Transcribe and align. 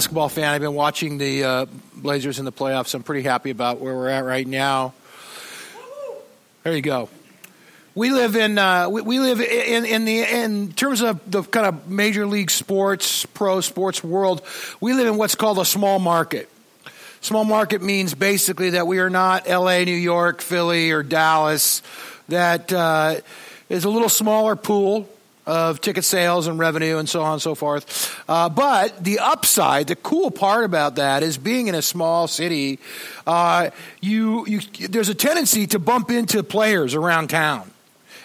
Basketball 0.00 0.30
fan. 0.30 0.54
I've 0.54 0.62
been 0.62 0.72
watching 0.72 1.18
the 1.18 1.44
uh, 1.44 1.66
Blazers 1.94 2.38
in 2.38 2.46
the 2.46 2.52
playoffs. 2.52 2.94
I'm 2.94 3.02
pretty 3.02 3.20
happy 3.20 3.50
about 3.50 3.80
where 3.80 3.94
we're 3.94 4.08
at 4.08 4.24
right 4.24 4.46
now. 4.46 4.94
There 6.62 6.74
you 6.74 6.80
go. 6.80 7.10
We 7.94 8.08
live 8.08 8.34
in 8.34 8.56
uh, 8.56 8.88
we, 8.88 9.02
we 9.02 9.20
live 9.20 9.42
in 9.42 9.84
in 9.84 10.06
the 10.06 10.22
in 10.22 10.72
terms 10.72 11.02
of 11.02 11.20
the 11.30 11.42
kind 11.42 11.66
of 11.66 11.86
major 11.86 12.24
league 12.24 12.50
sports, 12.50 13.26
pro 13.26 13.60
sports 13.60 14.02
world. 14.02 14.40
We 14.80 14.94
live 14.94 15.06
in 15.06 15.18
what's 15.18 15.34
called 15.34 15.58
a 15.58 15.66
small 15.66 15.98
market. 15.98 16.48
Small 17.20 17.44
market 17.44 17.82
means 17.82 18.14
basically 18.14 18.70
that 18.70 18.86
we 18.86 19.00
are 19.00 19.10
not 19.10 19.42
L.A., 19.46 19.84
New 19.84 19.92
York, 19.92 20.40
Philly, 20.40 20.92
or 20.92 21.02
Dallas. 21.02 21.82
That 22.30 22.72
uh, 22.72 23.16
is 23.68 23.84
a 23.84 23.90
little 23.90 24.08
smaller 24.08 24.56
pool 24.56 25.10
of 25.46 25.80
ticket 25.80 26.04
sales 26.04 26.46
and 26.46 26.58
revenue 26.58 26.98
and 26.98 27.08
so 27.08 27.22
on 27.22 27.34
and 27.34 27.42
so 27.42 27.54
forth. 27.54 28.22
Uh, 28.28 28.48
but 28.48 29.02
the 29.02 29.18
upside, 29.18 29.86
the 29.86 29.96
cool 29.96 30.30
part 30.30 30.64
about 30.64 30.96
that 30.96 31.22
is 31.22 31.38
being 31.38 31.66
in 31.66 31.74
a 31.74 31.82
small 31.82 32.28
city, 32.28 32.78
uh, 33.26 33.70
you, 34.00 34.46
you, 34.46 34.60
there's 34.88 35.08
a 35.08 35.14
tendency 35.14 35.66
to 35.66 35.78
bump 35.78 36.10
into 36.10 36.42
players 36.42 36.94
around 36.94 37.28
town. 37.28 37.70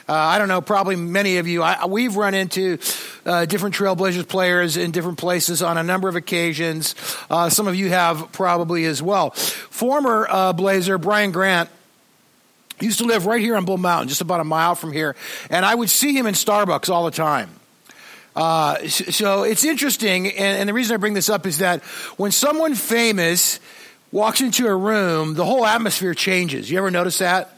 Uh, 0.08 0.14
I 0.14 0.38
don't 0.38 0.48
know, 0.48 0.62
probably 0.62 0.96
many 0.96 1.38
of 1.38 1.48
you, 1.48 1.64
I, 1.64 1.88
we've 1.88 2.16
run 2.16 2.36
into 2.36 2.78
uh, 3.26 3.46
different 3.46 3.74
Trailblazers 3.74 4.28
players 4.28 4.78
in 4.78 4.92
different 4.92 5.18
places 5.18 5.64
on 5.64 5.80
a 5.80 5.84
number 5.84 6.08
of 6.08 6.16
occasions. 6.16 6.94
Uh, 7.28 7.50
some 7.50 7.68
of 7.68 7.74
you 7.74 7.90
have 7.90 8.32
probably 8.32 8.86
as 8.86 9.02
well. 9.02 9.32
Former 9.32 10.28
uh, 10.30 10.54
Blazer 10.54 11.00
Brian 11.00 11.32
Grant 11.32 11.72
he 12.80 12.88
used 12.88 13.00
to 13.00 13.06
live 13.06 13.26
right 13.26 13.42
here 13.42 13.56
on 13.56 13.66
Bull 13.66 13.78
Mountain, 13.78 14.10
just 14.10 14.22
about 14.22 14.40
a 14.40 14.44
mile 14.44 14.76
from 14.76 14.92
here, 14.92 15.16
and 15.50 15.66
I 15.66 15.76
would 15.76 15.90
see 15.90 16.14
him 16.18 16.26
in 16.26 16.34
Starbucks 16.34 16.90
all 16.90 17.06
the 17.06 17.12
time. 17.12 17.50
Uh, 18.36 18.86
so 18.88 19.44
it's 19.44 19.64
interesting, 19.64 20.28
and, 20.28 20.60
and 20.60 20.70
the 20.70 20.74
reason 20.74 20.94
I 20.94 20.98
bring 20.98 21.14
this 21.14 21.30
up 21.30 21.46
is 21.46 21.60
that 21.60 21.84
when 22.18 22.32
someone 22.32 22.76
famous 22.76 23.60
walks 24.16 24.40
into 24.40 24.66
a 24.66 24.76
room, 24.76 25.34
the 25.34 25.44
whole 25.46 25.66
atmosphere 25.66 26.14
changes. 26.14 26.72
You 26.72 26.78
ever 26.78 26.90
notice 26.90 27.18
that? 27.18 27.52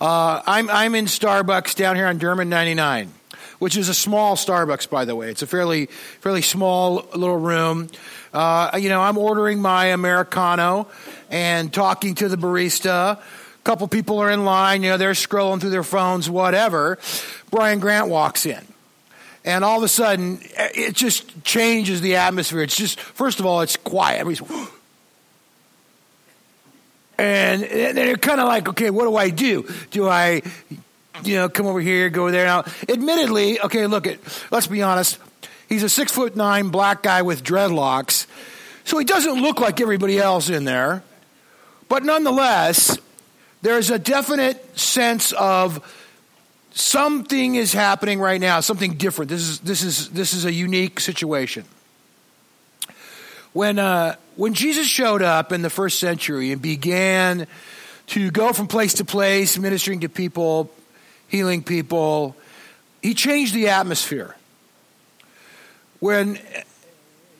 Uh, 0.00 0.40
I'm, 0.46 0.70
I'm 0.70 0.94
in 0.94 1.04
Starbucks 1.04 1.74
down 1.74 1.94
here 1.94 2.06
on 2.06 2.18
Durman 2.18 2.48
99, 2.48 3.12
which 3.58 3.76
is 3.76 3.90
a 3.90 3.94
small 3.94 4.34
Starbucks, 4.36 4.88
by 4.88 5.04
the 5.04 5.14
way. 5.14 5.30
It's 5.30 5.42
a 5.42 5.46
fairly, 5.46 5.86
fairly 6.20 6.40
small 6.40 7.06
little 7.14 7.36
room. 7.36 7.88
Uh, 8.32 8.78
you 8.80 8.88
know, 8.88 9.02
I'm 9.02 9.18
ordering 9.18 9.60
my 9.60 9.88
Americano 9.88 10.86
and 11.28 11.70
talking 11.70 12.14
to 12.14 12.28
the 12.28 12.36
barista 12.36 13.20
couple 13.64 13.86
people 13.88 14.18
are 14.18 14.30
in 14.30 14.44
line, 14.44 14.82
you 14.82 14.90
know, 14.90 14.96
they're 14.96 15.12
scrolling 15.12 15.60
through 15.60 15.70
their 15.70 15.82
phones, 15.84 16.28
whatever. 16.30 16.98
Brian 17.50 17.80
Grant 17.80 18.08
walks 18.08 18.46
in. 18.46 18.64
And 19.44 19.64
all 19.64 19.78
of 19.78 19.84
a 19.84 19.88
sudden, 19.88 20.40
eh, 20.56 20.68
it 20.74 20.94
just 20.94 21.44
changes 21.44 22.00
the 22.00 22.16
atmosphere. 22.16 22.62
It's 22.62 22.76
just, 22.76 23.00
first 23.00 23.40
of 23.40 23.46
all, 23.46 23.62
it's 23.62 23.76
quiet. 23.76 24.26
and 27.18 27.62
they're 27.62 28.16
kind 28.16 28.40
of 28.40 28.48
like, 28.48 28.68
okay, 28.68 28.90
what 28.90 29.04
do 29.04 29.16
I 29.16 29.30
do? 29.30 29.66
Do 29.90 30.08
I, 30.08 30.42
you 31.24 31.36
know, 31.36 31.48
come 31.48 31.66
over 31.66 31.80
here, 31.80 32.10
go 32.10 32.30
there? 32.30 32.44
Now, 32.44 32.64
admittedly, 32.88 33.60
okay, 33.60 33.86
look 33.86 34.06
at, 34.06 34.18
let's 34.50 34.66
be 34.66 34.82
honest. 34.82 35.18
He's 35.68 35.82
a 35.82 35.88
six 35.88 36.12
foot 36.12 36.36
nine 36.36 36.68
black 36.68 37.02
guy 37.02 37.22
with 37.22 37.42
dreadlocks. 37.42 38.26
So 38.84 38.98
he 38.98 39.04
doesn't 39.04 39.40
look 39.40 39.60
like 39.60 39.80
everybody 39.80 40.18
else 40.18 40.50
in 40.50 40.64
there. 40.64 41.02
But 41.88 42.04
nonetheless, 42.04 42.98
there's 43.62 43.90
a 43.90 43.98
definite 43.98 44.78
sense 44.78 45.32
of 45.32 45.84
something 46.72 47.56
is 47.56 47.72
happening 47.72 48.20
right 48.20 48.40
now, 48.40 48.60
something 48.60 48.94
different. 48.94 49.30
This 49.30 49.42
is 49.42 49.60
this 49.60 49.82
is 49.82 50.08
this 50.10 50.32
is 50.32 50.44
a 50.44 50.52
unique 50.52 51.00
situation. 51.00 51.64
When 53.52 53.78
uh, 53.78 54.16
when 54.36 54.54
Jesus 54.54 54.86
showed 54.86 55.22
up 55.22 55.52
in 55.52 55.62
the 55.62 55.70
first 55.70 55.98
century 55.98 56.52
and 56.52 56.62
began 56.62 57.46
to 58.08 58.30
go 58.30 58.52
from 58.52 58.66
place 58.66 58.94
to 58.94 59.04
place, 59.04 59.58
ministering 59.58 60.00
to 60.00 60.08
people, 60.08 60.70
healing 61.28 61.62
people, 61.62 62.36
he 63.02 63.14
changed 63.14 63.54
the 63.54 63.68
atmosphere. 63.68 64.36
When 66.00 66.38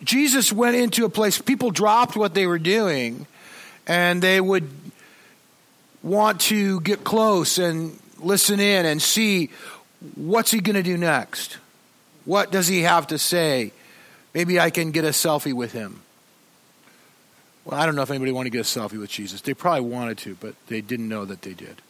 Jesus 0.05 0.53
went 0.53 0.77
into 0.77 1.05
a 1.05 1.09
place, 1.09 1.41
people 1.41 1.71
dropped 1.71 2.17
what 2.17 2.35
they 2.35 2.47
were 2.47 2.59
doing, 2.59 3.27
and 3.87 4.23
they 4.23 4.41
would 4.41 4.69
want 6.03 6.41
to 6.41 6.81
get 6.81 7.05
close 7.05 7.59
and 7.59 7.99
listen 8.19 8.61
in 8.61 8.87
and 8.87 9.01
see 9.01 9.51
what's 10.15 10.51
he 10.51 10.61
going 10.61 10.77
to 10.77 10.83
do 10.83 10.97
next? 10.97 11.59
What 12.25 12.51
does 12.51 12.67
he 12.67 12.83
have 12.83 13.09
to 13.09 13.19
say? 13.19 13.73
Maybe 14.35 14.61
I 14.61 14.71
can 14.71 14.91
get 14.93 15.05
a 15.05 15.09
selfie 15.09 15.53
with 15.53 15.73
him. 15.73 16.03
Well, 17.65 17.79
I 17.79 17.87
don't 17.87 17.95
know 17.95 18.03
if 18.03 18.11
anybody 18.11 18.33
wanted 18.33 18.53
to 18.53 18.59
get 18.59 18.67
a 18.67 18.79
selfie 18.79 18.99
with 18.99 19.11
Jesus. 19.11 19.41
They 19.41 19.55
probably 19.55 19.89
wanted 19.89 20.19
to, 20.19 20.37
but 20.37 20.55
they 20.69 20.81
didn't 20.81 21.09
know 21.09 21.25
that 21.25 21.43
they 21.43 21.55
did. 21.55 21.83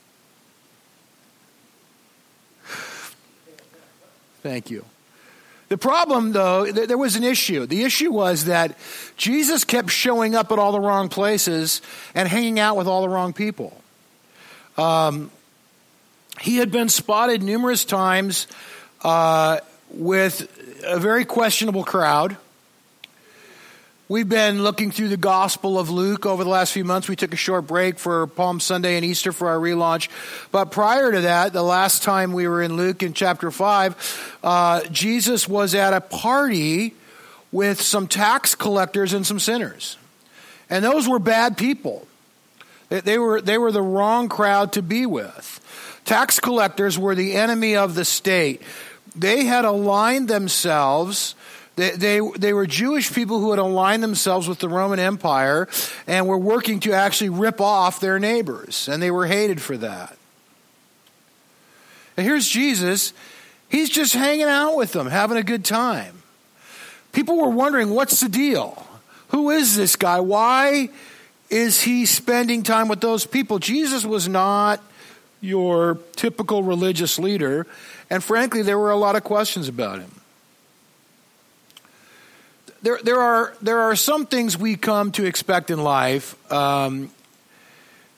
Thank 4.43 4.71
you. 4.71 4.85
The 5.69 5.79
problem, 5.79 6.33
though, 6.33 6.67
there 6.73 6.99
was 6.99 7.15
an 7.15 7.23
issue. 7.23 7.65
The 7.67 7.85
issue 7.85 8.11
was 8.11 8.47
that 8.47 8.77
Jesus 9.17 9.63
kept 9.63 9.91
showing 9.91 10.35
up 10.35 10.51
at 10.51 10.59
all 10.59 10.73
the 10.73 10.81
wrong 10.81 11.09
places 11.09 11.81
and 12.15 12.27
hanging 12.27 12.59
out 12.59 12.77
with 12.77 12.89
all 12.89 13.03
the 13.03 13.09
wrong 13.09 13.33
people. 13.33 13.80
Um, 14.81 15.31
he 16.41 16.57
had 16.57 16.73
been 16.73 16.89
spotted 16.89 17.43
numerous 17.43 17.85
times 17.85 18.47
uh, 19.05 19.61
with 19.91 20.49
a 20.87 20.99
very 20.99 21.27
questionable 21.27 21.85
crowd. 21.85 22.39
We've 24.09 24.29
been 24.29 24.63
looking 24.63 24.91
through 24.91 25.09
the 25.09 25.19
Gospel 25.19 25.79
of 25.79 25.91
Luke 25.91 26.25
over 26.25 26.45
the 26.45 26.51
last 26.51 26.73
few 26.73 26.85
months. 26.85 27.09
We 27.09 27.15
took 27.15 27.35
a 27.35 27.37
short 27.37 27.67
break 27.67 27.99
for 27.99 28.27
Palm 28.27 28.59
Sunday 28.59 28.97
and 28.97 29.05
Easter 29.05 29.33
for 29.33 29.49
our 29.49 29.59
relaunch. 29.59 30.09
But 30.51 30.71
prior 30.71 31.13
to 31.13 31.21
that, 31.21 31.53
the 31.53 31.63
last 31.63 32.03
time 32.03 32.33
we 32.33 32.49
were 32.49 32.63
in 32.63 32.79
Luke 32.79 33.03
in 33.03 33.13
chapter 33.13 33.51
5, 33.51 34.39
uh, 34.43 34.85
Jesus 34.85 35.47
was 35.47 35.75
at 35.75 35.93
a 35.93 36.01
party 36.01 36.95
with 37.53 37.83
some 37.83 38.09
tax 38.09 38.55
collectors 38.55 39.13
and 39.13 39.27
some 39.27 39.39
sinners. 39.39 39.99
And 40.71 40.83
those 40.83 41.07
were 41.07 41.19
bad 41.19 41.59
people. 41.59 42.07
They 42.91 43.19
were, 43.19 43.41
they 43.41 43.57
were 43.57 43.73
the 43.73 43.83
wrong 43.83 44.29
crowd 44.29 44.73
to 44.73 44.83
be 44.83 45.07
with. 45.07 45.57
Tax 46.05 46.41
collectors 46.41 46.99
were 46.99 47.15
the 47.15 47.35
enemy 47.35 47.77
of 47.77 47.95
the 47.95 48.05
state. 48.05 48.63
They 49.15 49.45
had 49.45 49.65
aligned 49.65 50.29
themselves. 50.29 51.37
They, 51.77 51.91
they, 51.91 52.21
they 52.37 52.53
were 52.53 52.67
Jewish 52.67 53.15
people 53.15 53.39
who 53.39 53.51
had 53.51 53.61
aligned 53.61 54.03
themselves 54.03 54.49
with 54.49 54.59
the 54.59 54.69
Roman 54.69 54.99
Empire 54.99 55.69
and 56.09 56.27
were 56.27 56.37
working 56.39 56.81
to 56.81 56.93
actually 56.93 57.31
rip 57.31 57.61
off 57.61 58.01
their 58.01 58.19
neighbors, 58.19 58.89
and 58.89 59.01
they 59.01 59.11
were 59.11 59.27
hated 59.27 59.63
for 59.63 59.77
that. 59.77 60.17
And 62.17 62.27
here's 62.27 62.49
Jesus. 62.49 63.13
He's 63.69 63.89
just 63.89 64.15
hanging 64.15 64.49
out 64.49 64.77
with 64.77 64.93
them, 64.93 65.07
having 65.07 65.37
a 65.37 65.45
good 65.45 65.65
time. 65.65 66.23
People 67.13 67.37
were 67.37 67.51
wondering, 67.51 67.91
what's 67.91 68.19
the 68.19 68.29
deal? 68.29 68.85
Who 69.29 69.51
is 69.51 69.77
this 69.77 69.95
guy? 69.95 70.19
Why 70.19 70.91
is 71.51 71.83
he 71.83 72.07
spending 72.07 72.63
time 72.63 72.89
with 72.89 73.01
those 73.01 73.27
people? 73.27 73.59
Jesus 73.59 74.05
was 74.05 74.29
not 74.29 74.81
your 75.41 75.99
typical 76.15 76.63
religious 76.63 77.19
leader, 77.19 77.67
and 78.09 78.23
frankly, 78.23 78.63
there 78.63 78.79
were 78.79 78.91
a 78.91 78.97
lot 78.97 79.17
of 79.17 79.25
questions 79.25 79.69
about 79.69 79.99
him. 79.99 80.11
There, 82.83 82.99
there, 83.03 83.21
are, 83.21 83.55
there 83.61 83.81
are 83.81 83.97
some 83.97 84.27
things 84.27 84.57
we 84.57 84.77
come 84.77 85.13
to 85.13 85.25
expect 85.25 85.71
in 85.71 85.83
life. 85.83 86.35
Um, 86.51 87.11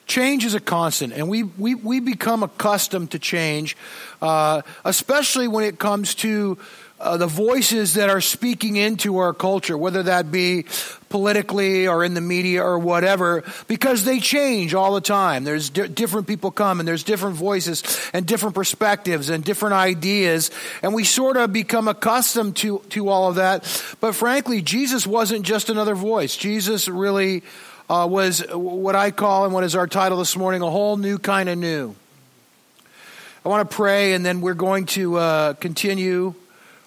change 0.07 0.45
is 0.45 0.55
a 0.55 0.61
constant, 0.61 1.13
and 1.13 1.29
we, 1.29 1.43
we, 1.43 1.75
we 1.75 2.01
become 2.01 2.43
accustomed 2.43 3.13
to 3.13 3.19
change, 3.19 3.77
uh, 4.21 4.63
especially 4.85 5.49
when 5.49 5.65
it 5.65 5.79
comes 5.79 6.15
to 6.17 6.59
uh, 7.03 7.17
the 7.17 7.27
voices 7.27 7.95
that 7.95 8.09
are 8.09 8.21
speaking 8.21 8.77
into 8.77 9.19
our 9.19 9.35
culture, 9.35 9.77
whether 9.77 10.05
that 10.05 10.31
be 10.31 10.65
politically 11.09 11.89
or 11.89 12.05
in 12.05 12.15
the 12.15 12.21
media 12.21 12.63
or 12.63 12.79
whatever, 12.79 13.43
because 13.67 14.05
they 14.05 14.21
change 14.21 14.73
all 14.73 14.95
the 14.95 15.01
time. 15.01 15.43
There's 15.43 15.69
di- 15.69 15.89
different 15.89 16.29
people 16.29 16.53
come 16.53 16.79
and 16.79 16.89
there's 16.89 17.03
different 17.03 17.37
voices 17.37 17.83
and 18.13 18.25
different 18.25 18.55
perspectives 18.55 19.29
and 19.29 19.45
different 19.45 19.75
ideas. 19.75 20.51
And 20.83 20.95
we 20.95 21.03
sort 21.05 21.37
of 21.37 21.53
become 21.53 21.89
accustomed 21.89 22.57
to, 22.59 22.79
to 22.91 23.09
all 23.09 23.29
of 23.29 23.35
that. 23.35 23.63
But 24.01 24.15
frankly, 24.15 24.63
Jesus 24.63 25.07
wasn't 25.07 25.45
just 25.45 25.71
another 25.71 25.97
voice. 25.97 26.37
Jesus 26.37 26.89
really 26.89 27.43
uh, 27.91 28.07
was 28.09 28.41
what 28.53 28.95
I 28.95 29.11
call 29.11 29.45
and 29.45 29.53
what 29.53 29.65
is 29.65 29.75
our 29.75 29.89
title 29.89 30.19
this 30.19 30.37
morning, 30.37 30.63
a 30.63 30.71
whole 30.71 30.97
new 30.97 31.19
kind 31.19 31.49
of 31.49 31.59
new. 31.59 31.97
I 33.45 33.49
want 33.49 33.69
to 33.69 33.77
pray 33.77 34.15
and 34.15 34.25
then 34.25 34.41
we're 34.41 34.55
going 34.55 34.87
to 34.87 35.17
uh, 35.17 35.53
continue 35.55 36.37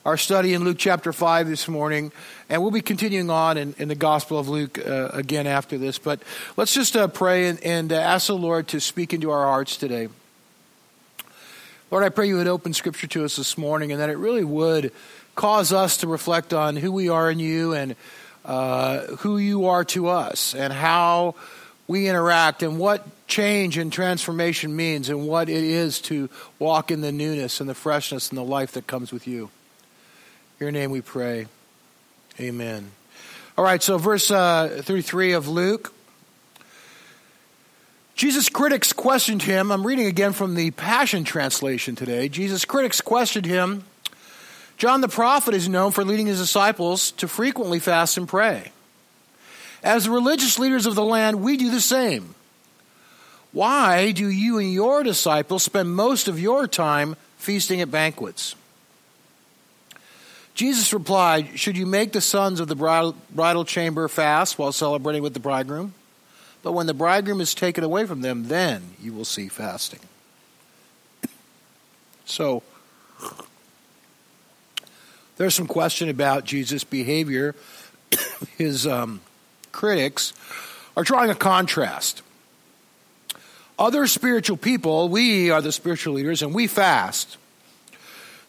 our 0.06 0.18
study 0.18 0.54
in 0.54 0.64
Luke 0.64 0.78
chapter 0.78 1.12
5 1.12 1.48
this 1.48 1.68
morning, 1.68 2.12
and 2.48 2.62
we'll 2.62 2.70
be 2.70 2.82
continuing 2.82 3.32
on 3.32 3.58
in, 3.58 3.74
in 3.80 3.88
the 3.88 3.96
Gospel 3.96 4.38
of 4.38 4.48
Luke 4.48 4.78
uh, 4.78 5.10
again 5.14 5.48
after 5.48 5.80
this. 5.80 5.98
But 5.98 6.22
let's 6.56 6.76
just 6.76 6.96
uh, 6.96 7.08
pray 7.08 7.48
and, 7.48 7.64
and 7.64 7.92
uh, 7.92 7.96
ask 7.96 8.28
the 8.28 8.38
Lord 8.38 8.68
to 8.68 8.80
speak 8.80 9.16
into 9.16 9.32
our 9.32 9.46
hearts 9.46 9.78
today. 9.78 10.10
Lord, 11.90 12.04
I 12.04 12.10
pray 12.10 12.28
you 12.28 12.38
would 12.38 12.48
open 12.48 12.74
Scripture 12.74 13.08
to 13.08 13.26
us 13.26 13.36
this 13.36 13.58
morning 13.58 13.92
and 13.92 14.00
that 14.00 14.12
it 14.12 14.18
really 14.18 14.44
would 14.44 14.92
cause 15.34 15.74
us 15.74 15.98
to 15.98 16.08
reflect 16.08 16.54
on 16.54 16.76
who 16.76 16.92
we 16.92 17.10
are 17.10 17.32
in 17.32 17.40
you 17.40 17.74
and 17.74 17.96
uh, 18.46 19.00
who 19.18 19.40
you 19.40 19.66
are 19.66 19.84
to 19.86 20.08
us 20.08 20.54
and 20.54 20.72
how 20.72 21.34
we 21.88 22.08
interact 22.08 22.62
and 22.62 22.78
what 22.78 23.08
change 23.28 23.80
and 23.80 23.92
transformation 23.92 24.76
means 24.76 25.10
and 25.10 25.28
what 25.28 25.50
it 25.50 25.64
is 25.64 26.00
to 26.02 26.30
walk 26.60 26.92
in 26.92 27.02
the 27.02 27.12
newness 27.12 27.60
and 27.60 27.68
the 27.68 27.74
freshness 27.74 28.30
and 28.30 28.38
the 28.38 28.44
life 28.44 28.74
that 28.74 28.86
comes 28.86 29.12
with 29.12 29.28
you 29.28 29.50
your 30.60 30.72
name 30.72 30.92
we 30.92 31.02
pray. 31.02 31.48
Amen. 32.40 32.92
All 33.58 33.64
right, 33.64 33.82
so 33.82 33.98
verse 33.98 34.32
uh, 34.32 34.82
33 34.84 35.34
of 35.34 35.48
Luke. 35.48 35.94
Jesus' 38.16 38.48
critics 38.48 38.94
questioned 38.94 39.44
him. 39.44 39.72
I'm 39.72 39.86
reading 39.86 40.06
again 40.06 40.32
from 40.32 40.56
the 40.56 40.72
Passion 40.72 41.26
Translation 41.26 41.96
today. 41.96 42.30
Jesus' 42.30 42.64
critics 42.64 43.02
questioned 43.02 43.46
him. 43.46 43.84
John 44.78 45.02
the 45.02 45.08
prophet 45.08 45.54
is 45.54 45.68
known 45.68 45.92
for 45.92 46.06
leading 46.06 46.28
his 46.28 46.40
disciples 46.40 47.12
to 47.12 47.28
frequently 47.28 47.80
fast 47.80 48.18
and 48.18 48.28
pray. 48.28 48.72
As 49.84 50.06
the 50.06 50.12
religious 50.12 50.58
leaders 50.58 50.86
of 50.86 50.96
the 50.96 51.04
land, 51.04 51.42
we 51.42 51.58
do 51.58 51.70
the 51.70 51.82
same. 51.82 52.36
Why 53.52 54.12
do 54.12 54.28
you 54.28 54.58
and 54.58 54.72
your 54.72 55.04
disciples 55.04 55.64
spend 55.64 55.96
most 55.96 56.28
of 56.28 56.40
your 56.40 56.68
time 56.68 57.16
feasting 57.38 57.82
at 57.82 57.92
banquets? 57.92 58.56
Jesus 60.56 60.94
replied, 60.94 61.60
Should 61.60 61.78
you 61.78 61.86
make 61.86 62.14
the 62.14 62.22
sons 62.22 62.62
of 62.62 62.70
the 62.70 62.76
bridal, 62.76 63.16
bridal 63.30 63.66
chamber 63.66 64.08
fast 64.08 64.58
while 64.58 64.72
celebrating 64.72 65.22
with 65.22 65.34
the 65.34 65.40
bridegroom? 65.40 65.94
But 66.64 66.72
when 66.72 66.88
the 66.88 66.94
bridegroom 66.94 67.42
is 67.42 67.54
taken 67.54 67.84
away 67.84 68.06
from 68.06 68.22
them, 68.22 68.48
then 68.48 68.82
you 69.00 69.14
will 69.14 69.26
see 69.26 69.50
fasting. 69.50 70.00
So, 72.24 72.64
there's 75.38 75.54
some 75.54 75.68
question 75.68 76.10
about 76.10 76.46
Jesus' 76.46 76.84
behavior. 76.84 77.54
His 78.58 78.88
um, 78.88 79.22
critics 79.74 80.34
are 80.96 81.04
drawing 81.04 81.30
a 81.30 81.36
contrast. 81.36 82.22
Other 83.78 84.08
spiritual 84.08 84.56
people, 84.56 85.10
we 85.10 85.52
are 85.52 85.62
the 85.62 85.74
spiritual 85.74 86.14
leaders, 86.14 86.42
and 86.42 86.56
we 86.56 86.66
fast. 86.66 87.38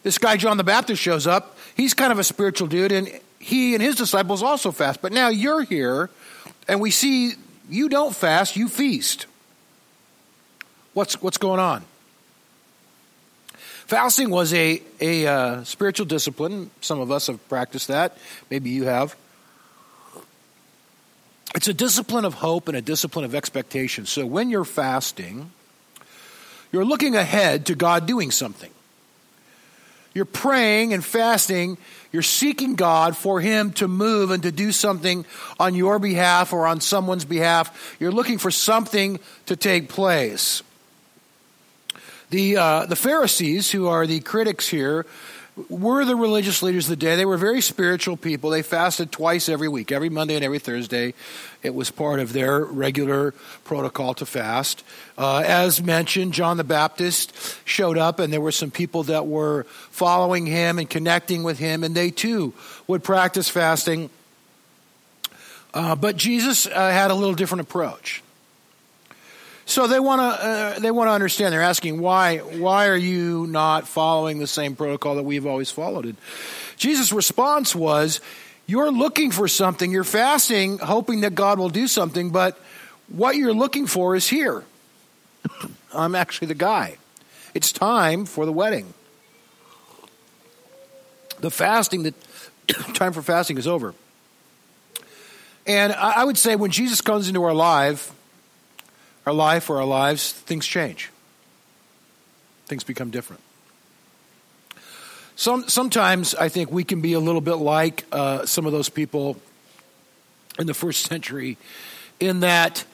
This 0.03 0.17
guy, 0.17 0.37
John 0.37 0.55
the 0.55 0.63
Baptist, 0.63 1.01
shows 1.01 1.27
up 1.27 1.56
he's 1.77 1.93
kind 1.93 2.11
of 2.11 2.19
a 2.19 2.23
spiritual 2.23 2.67
dude, 2.67 2.91
and 2.91 3.09
he 3.39 3.73
and 3.73 3.81
his 3.81 3.95
disciples 3.95 4.43
also 4.43 4.71
fast. 4.71 5.01
But 5.01 5.13
now 5.13 5.29
you're 5.29 5.61
here, 5.61 6.09
and 6.67 6.81
we 6.81 6.91
see 6.91 7.33
you 7.69 7.87
don't 7.87 8.13
fast, 8.15 8.57
you 8.57 8.67
feast. 8.67 9.27
What's, 10.93 11.21
what's 11.21 11.37
going 11.37 11.59
on? 11.59 11.85
Fasting 13.53 14.29
was 14.29 14.53
a, 14.53 14.81
a 14.99 15.27
uh, 15.27 15.63
spiritual 15.63 16.05
discipline. 16.05 16.71
Some 16.81 16.99
of 16.99 17.11
us 17.11 17.27
have 17.27 17.47
practiced 17.47 17.87
that. 17.87 18.17
Maybe 18.49 18.71
you 18.71 18.85
have. 18.85 19.15
It's 21.55 21.67
a 21.67 21.73
discipline 21.73 22.25
of 22.25 22.33
hope 22.33 22.67
and 22.67 22.75
a 22.75 22.81
discipline 22.81 23.23
of 23.23 23.33
expectation. 23.33 24.05
So 24.05 24.25
when 24.25 24.49
you're 24.49 24.65
fasting, 24.65 25.51
you're 26.71 26.83
looking 26.83 27.15
ahead 27.15 27.67
to 27.67 27.75
God 27.75 28.05
doing 28.05 28.31
something. 28.31 28.71
You're 30.17 30.25
praying 30.25 30.93
and 30.93 31.05
fasting. 31.05 31.77
You're 32.11 32.23
seeking 32.23 32.73
God 32.73 33.15
for 33.15 33.39
Him 33.39 33.71
to 33.73 33.87
move 33.87 34.31
and 34.31 34.41
to 34.41 34.51
do 34.51 34.71
something 34.71 35.27
on 35.59 35.75
your 35.75 35.99
behalf 35.99 36.53
or 36.53 36.65
on 36.65 36.81
someone's 36.81 37.23
behalf. 37.23 37.95
You're 37.99 38.11
looking 38.11 38.39
for 38.39 38.49
something 38.49 39.19
to 39.45 39.55
take 39.55 39.89
place. 39.89 40.63
The, 42.31 42.57
uh, 42.57 42.85
the 42.87 42.95
Pharisees, 42.95 43.69
who 43.69 43.85
are 43.85 44.07
the 44.07 44.19
critics 44.21 44.67
here, 44.67 45.05
were 45.69 46.05
the 46.05 46.15
religious 46.15 46.61
leaders 46.61 46.85
of 46.85 46.91
the 46.91 46.95
day. 46.95 47.15
They 47.15 47.25
were 47.25 47.37
very 47.37 47.61
spiritual 47.61 48.15
people. 48.15 48.51
They 48.51 48.61
fasted 48.61 49.11
twice 49.11 49.49
every 49.49 49.67
week, 49.67 49.91
every 49.91 50.09
Monday 50.09 50.35
and 50.35 50.45
every 50.45 50.59
Thursday. 50.59 51.13
It 51.63 51.73
was 51.73 51.89
part 51.89 52.19
of 52.19 52.33
their 52.33 52.63
regular 52.63 53.33
protocol 53.63 54.13
to 54.15 54.25
fast. 54.25 54.83
Uh, 55.17 55.43
as 55.45 55.81
mentioned, 55.81 56.33
John 56.33 56.57
the 56.57 56.63
Baptist 56.63 57.33
showed 57.65 57.97
up, 57.97 58.19
and 58.19 58.31
there 58.31 58.41
were 58.41 58.51
some 58.51 58.71
people 58.71 59.03
that 59.03 59.25
were 59.25 59.63
following 59.89 60.45
him 60.45 60.77
and 60.77 60.89
connecting 60.89 61.43
with 61.43 61.57
him, 61.57 61.83
and 61.83 61.95
they 61.95 62.11
too 62.11 62.53
would 62.85 63.03
practice 63.03 63.49
fasting. 63.49 64.09
Uh, 65.73 65.95
but 65.95 66.17
Jesus 66.17 66.67
uh, 66.67 66.71
had 66.71 67.11
a 67.11 67.15
little 67.15 67.35
different 67.35 67.61
approach. 67.61 68.23
So 69.67 69.85
they 69.85 69.99
want 69.99 70.21
to 70.21 70.47
uh, 70.47 70.79
they 70.79 70.91
want 70.91 71.09
to 71.09 71.11
understand. 71.11 71.51
They're 71.51 71.61
asking 71.61 71.99
why 71.99 72.37
why 72.37 72.87
are 72.87 72.95
you 72.95 73.45
not 73.47 73.85
following 73.85 74.39
the 74.39 74.47
same 74.47 74.77
protocol 74.77 75.15
that 75.15 75.23
we've 75.23 75.45
always 75.45 75.69
followed? 75.69 76.05
And 76.05 76.15
Jesus' 76.77 77.11
response 77.11 77.75
was, 77.75 78.21
"You're 78.65 78.91
looking 78.91 79.29
for 79.29 79.49
something. 79.49 79.91
You're 79.91 80.05
fasting, 80.05 80.77
hoping 80.77 81.19
that 81.21 81.35
God 81.35 81.59
will 81.59 81.69
do 81.69 81.89
something, 81.89 82.29
but 82.29 82.57
what 83.09 83.35
you're 83.35 83.53
looking 83.53 83.87
for 83.87 84.15
is 84.15 84.29
here. 84.29 84.63
I'm 85.93 86.15
actually 86.15 86.47
the 86.47 86.55
guy. 86.55 86.97
It's 87.53 87.73
time 87.73 88.25
for 88.25 88.45
the 88.45 88.53
wedding. 88.53 88.93
The 91.41 91.51
fasting, 91.51 92.03
the 92.03 92.13
time 92.93 93.11
for 93.11 93.21
fasting 93.21 93.57
is 93.57 93.67
over." 93.67 93.93
And 95.65 95.91
I 95.91 96.23
would 96.23 96.37
say 96.37 96.55
when 96.55 96.71
Jesus 96.71 97.01
comes 97.01 97.27
into 97.27 97.43
our 97.43 97.53
life, 97.53 98.13
our 99.27 99.33
life 99.33 99.69
or 99.69 99.77
our 99.77 99.85
lives, 99.85 100.31
things 100.31 100.65
change. 100.65 101.09
Things 102.65 102.85
become 102.85 103.11
different. 103.11 103.41
Some, 105.35 105.67
sometimes 105.67 106.33
I 106.33 106.47
think 106.47 106.71
we 106.71 106.85
can 106.85 107.01
be 107.01 107.11
a 107.11 107.19
little 107.19 107.41
bit 107.41 107.55
like 107.55 108.05
uh, 108.13 108.45
some 108.45 108.65
of 108.65 108.71
those 108.71 108.87
people 108.87 109.35
in 110.57 110.65
the 110.65 110.73
first 110.73 111.05
century 111.09 111.57
in 112.21 112.39
that 112.39 112.85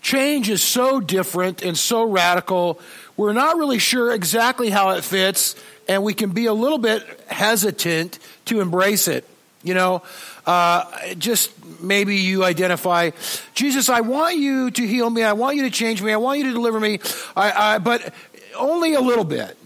change 0.00 0.48
is 0.48 0.62
so 0.62 0.98
different 0.98 1.62
and 1.62 1.76
so 1.76 2.04
radical, 2.04 2.80
we're 3.18 3.34
not 3.34 3.58
really 3.58 3.78
sure 3.78 4.12
exactly 4.12 4.70
how 4.70 4.90
it 4.90 5.04
fits, 5.04 5.54
and 5.88 6.02
we 6.02 6.14
can 6.14 6.30
be 6.30 6.46
a 6.46 6.54
little 6.54 6.78
bit 6.78 7.04
hesitant 7.28 8.18
to 8.46 8.62
embrace 8.62 9.08
it. 9.08 9.28
You 9.62 9.74
know, 9.74 10.02
uh, 10.44 11.14
just 11.14 11.52
maybe 11.80 12.16
you 12.16 12.44
identify, 12.44 13.10
Jesus, 13.54 13.88
I 13.88 14.00
want 14.00 14.36
you 14.36 14.70
to 14.72 14.86
heal 14.86 15.08
me. 15.08 15.22
I 15.22 15.34
want 15.34 15.56
you 15.56 15.62
to 15.62 15.70
change 15.70 16.02
me. 16.02 16.12
I 16.12 16.16
want 16.16 16.38
you 16.38 16.46
to 16.46 16.52
deliver 16.52 16.80
me. 16.80 16.98
I, 17.36 17.74
I, 17.74 17.78
but 17.78 18.12
only 18.56 18.94
a 18.94 19.00
little 19.00 19.24
bit. 19.24 19.56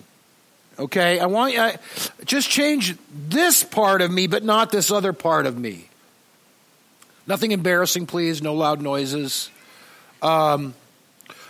Okay, 0.78 1.18
I 1.18 1.26
want 1.26 1.54
you 1.54 1.70
just 2.26 2.50
change 2.50 2.96
this 3.10 3.64
part 3.64 4.02
of 4.02 4.10
me, 4.10 4.26
but 4.26 4.44
not 4.44 4.70
this 4.70 4.90
other 4.90 5.14
part 5.14 5.46
of 5.46 5.58
me. 5.58 5.88
Nothing 7.26 7.52
embarrassing, 7.52 8.06
please. 8.06 8.42
No 8.42 8.54
loud 8.54 8.82
noises. 8.82 9.50
Um, 10.20 10.74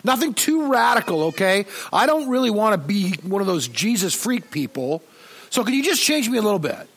nothing 0.04 0.32
too 0.32 0.70
radical. 0.70 1.24
Okay, 1.24 1.66
I 1.92 2.06
don't 2.06 2.28
really 2.28 2.50
want 2.50 2.80
to 2.80 2.86
be 2.86 3.14
one 3.22 3.40
of 3.40 3.48
those 3.48 3.66
Jesus 3.66 4.14
freak 4.14 4.52
people. 4.52 5.02
So 5.50 5.64
can 5.64 5.74
you 5.74 5.82
just 5.82 6.02
change 6.02 6.28
me 6.28 6.38
a 6.38 6.42
little 6.42 6.60
bit? 6.60 6.88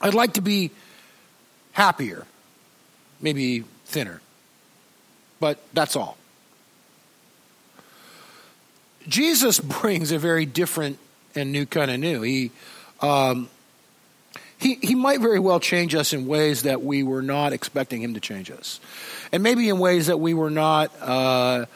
I'd 0.00 0.14
like 0.14 0.34
to 0.34 0.40
be 0.40 0.70
happier, 1.72 2.26
maybe 3.20 3.64
thinner, 3.86 4.20
but 5.40 5.58
that's 5.72 5.96
all. 5.96 6.16
Jesus 9.08 9.58
brings 9.80 10.12
a 10.12 10.18
very 10.18 10.46
different 10.46 10.98
and 11.34 11.52
new 11.52 11.66
kind 11.66 11.90
of 11.90 11.98
new. 11.98 12.22
He, 12.22 12.50
um, 13.00 13.48
he, 14.58 14.74
he 14.74 14.94
might 14.94 15.20
very 15.20 15.38
well 15.38 15.60
change 15.60 15.94
us 15.94 16.12
in 16.12 16.26
ways 16.26 16.62
that 16.62 16.82
we 16.82 17.02
were 17.02 17.22
not 17.22 17.52
expecting 17.52 18.02
him 18.02 18.14
to 18.14 18.20
change 18.20 18.50
us. 18.50 18.80
And 19.32 19.42
maybe 19.42 19.68
in 19.68 19.78
ways 19.78 20.06
that 20.08 20.18
we 20.18 20.34
were 20.34 20.50
not 20.50 20.90
uh, 21.00 21.66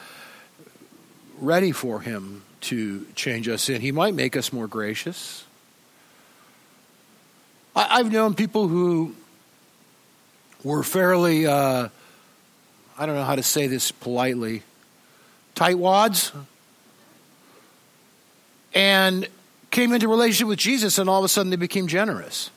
ready 1.38 1.72
for 1.72 2.00
him 2.00 2.42
to 2.62 3.06
change 3.14 3.48
us 3.48 3.68
in. 3.68 3.80
He 3.80 3.92
might 3.92 4.14
make 4.14 4.36
us 4.36 4.52
more 4.52 4.66
gracious. 4.66 5.44
I, 7.74 7.98
have 7.98 8.12
known 8.12 8.34
people 8.34 8.68
who 8.68 9.14
were 10.62 10.82
fairly, 10.82 11.46
uh, 11.46 11.88
I 12.98 13.06
don't 13.06 13.14
know 13.14 13.24
how 13.24 13.36
to 13.36 13.42
say 13.42 13.66
this 13.66 13.90
politely, 13.92 14.62
tightwads, 15.54 16.32
and 18.74 19.28
came 19.70 19.92
into 19.92 20.08
relationship 20.08 20.48
with 20.48 20.58
Jesus, 20.58 20.98
and 20.98 21.08
all 21.08 21.18
of 21.18 21.24
a 21.24 21.28
sudden 21.28 21.50
they 21.50 21.56
became 21.56 21.86
generous. 21.86 22.50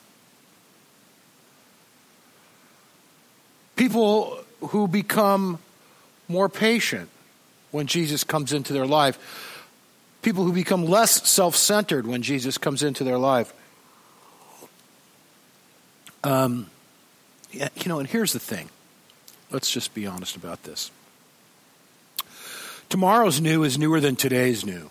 People 3.76 4.38
who 4.60 4.88
become 4.88 5.58
more 6.28 6.48
patient 6.48 7.08
when 7.70 7.86
Jesus 7.86 8.24
comes 8.24 8.52
into 8.52 8.72
their 8.72 8.86
life. 8.86 9.18
People 10.22 10.44
who 10.44 10.52
become 10.52 10.84
less 10.84 11.28
self 11.28 11.54
centered 11.54 12.06
when 12.06 12.22
Jesus 12.22 12.58
comes 12.58 12.82
into 12.82 13.04
their 13.04 13.18
life. 13.18 13.52
Um, 16.26 16.70
you 17.52 17.68
know, 17.86 18.00
and 18.00 18.08
here's 18.08 18.32
the 18.32 18.40
thing. 18.40 18.68
Let's 19.52 19.70
just 19.70 19.94
be 19.94 20.06
honest 20.06 20.34
about 20.34 20.64
this. 20.64 20.90
Tomorrow's 22.88 23.40
new 23.40 23.62
is 23.62 23.78
newer 23.78 24.00
than 24.00 24.16
today's 24.16 24.66
new. 24.66 24.90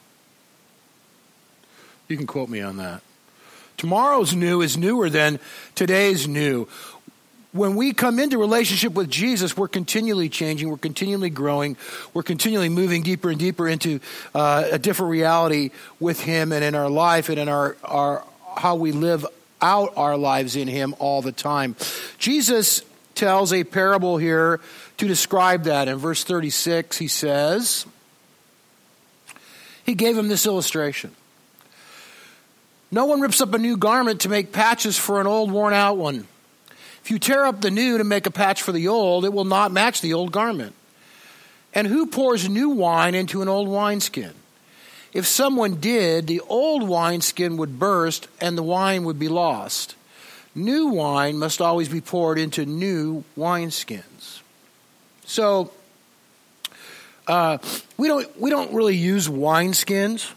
You 2.07 2.15
can 2.15 2.25
quote 2.25 2.47
me 2.47 2.61
on 2.61 2.77
that. 2.77 3.01
Tomorrow's 3.75 4.33
new 4.33 4.61
is 4.61 4.77
newer 4.77 5.09
than 5.09 5.39
today's 5.75 6.27
new 6.27 6.69
when 7.51 7.77
we 7.77 7.93
come 7.93 8.19
into 8.19 8.37
relationship 8.37 8.93
with 8.93 9.09
Jesus, 9.09 9.55
we're 9.55 9.69
continually 9.69 10.27
changing, 10.27 10.69
we're 10.69 10.75
continually 10.77 11.29
growing, 11.29 11.77
we're 12.13 12.21
continually 12.21 12.67
moving 12.67 13.01
deeper 13.01 13.29
and 13.29 13.39
deeper 13.39 13.65
into 13.65 14.01
uh, 14.33 14.67
a 14.73 14.77
different 14.77 15.09
reality 15.09 15.71
with 15.97 16.19
Him 16.19 16.51
and 16.51 16.65
in 16.65 16.75
our 16.75 16.89
life 16.89 17.29
and 17.29 17.39
in 17.39 17.47
our, 17.47 17.77
our 17.85 18.25
how 18.57 18.75
we 18.75 18.91
live 18.91 19.25
out 19.65 19.93
our 19.97 20.15
lives 20.15 20.55
in 20.55 20.67
Him 20.67 20.93
all 20.99 21.23
the 21.23 21.31
time. 21.31 21.75
Jesus 22.19 22.83
tells 23.15 23.51
a 23.51 23.63
parable 23.63 24.17
here 24.17 24.59
to 24.97 25.07
describe 25.07 25.63
that. 25.63 25.87
In 25.87 25.97
verse 25.97 26.23
36, 26.23 26.97
he 26.97 27.07
says, 27.07 27.85
He 29.83 29.95
gave 29.95 30.17
him 30.17 30.27
this 30.27 30.45
illustration. 30.45 31.11
No 32.91 33.05
one 33.05 33.21
rips 33.21 33.41
up 33.41 33.53
a 33.53 33.57
new 33.57 33.77
garment 33.77 34.21
to 34.21 34.29
make 34.29 34.51
patches 34.51 34.97
for 34.97 35.19
an 35.19 35.27
old 35.27 35.51
worn 35.51 35.73
out 35.73 35.97
one. 35.97 36.27
If 37.03 37.11
you 37.11 37.19
tear 37.19 37.45
up 37.45 37.61
the 37.61 37.71
new 37.71 37.97
to 37.97 38.03
make 38.03 38.25
a 38.25 38.31
patch 38.31 38.61
for 38.61 38.71
the 38.71 38.87
old, 38.87 39.25
it 39.25 39.33
will 39.33 39.45
not 39.45 39.71
match 39.71 40.01
the 40.01 40.13
old 40.13 40.31
garment. 40.31 40.73
And 41.73 41.87
who 41.87 42.05
pours 42.05 42.47
new 42.47 42.69
wine 42.69 43.15
into 43.15 43.41
an 43.41 43.47
old 43.49 43.67
wineskin? 43.67 44.33
If 45.15 45.25
someone 45.25 45.75
did, 45.75 46.27
the 46.27 46.41
old 46.41 46.83
wineskin 46.83 47.55
would 47.55 47.79
burst 47.79 48.27
and 48.41 48.57
the 48.57 48.63
wine 48.63 49.05
would 49.05 49.17
be 49.17 49.29
lost. 49.29 49.95
New 50.53 50.87
wine 50.87 51.37
must 51.37 51.61
always 51.61 51.87
be 51.87 52.01
poured 52.01 52.37
into 52.37 52.65
new 52.65 53.23
wineskins. 53.37 54.41
So, 55.25 55.71
uh, 57.27 57.59
we 57.95 58.09
don't 58.09 58.41
we 58.41 58.49
don't 58.49 58.73
really 58.73 58.97
use 58.97 59.29
wineskins. 59.29 60.33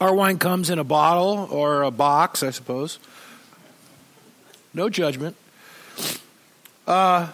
Our 0.00 0.14
wine 0.14 0.38
comes 0.38 0.70
in 0.70 0.78
a 0.78 0.84
bottle 0.84 1.48
or 1.50 1.82
a 1.82 1.90
box, 1.90 2.44
I 2.44 2.50
suppose. 2.50 3.00
No 4.72 4.88
judgment. 4.88 5.34
Uh, 6.86 7.26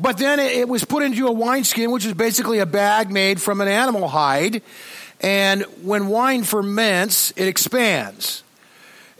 but 0.00 0.18
then 0.18 0.38
it, 0.38 0.68
was 0.68 0.84
put 0.84 1.02
into 1.02 1.26
a 1.26 1.32
wineskin, 1.32 1.90
which 1.90 2.04
is 2.04 2.14
basically 2.14 2.58
a 2.60 2.66
bag 2.66 3.10
made 3.10 3.40
from 3.40 3.60
an 3.60 3.68
animal 3.68 4.08
hide. 4.08 4.62
And 5.20 5.62
when 5.82 6.06
wine 6.08 6.44
ferments, 6.44 7.32
it 7.36 7.48
expands. 7.48 8.44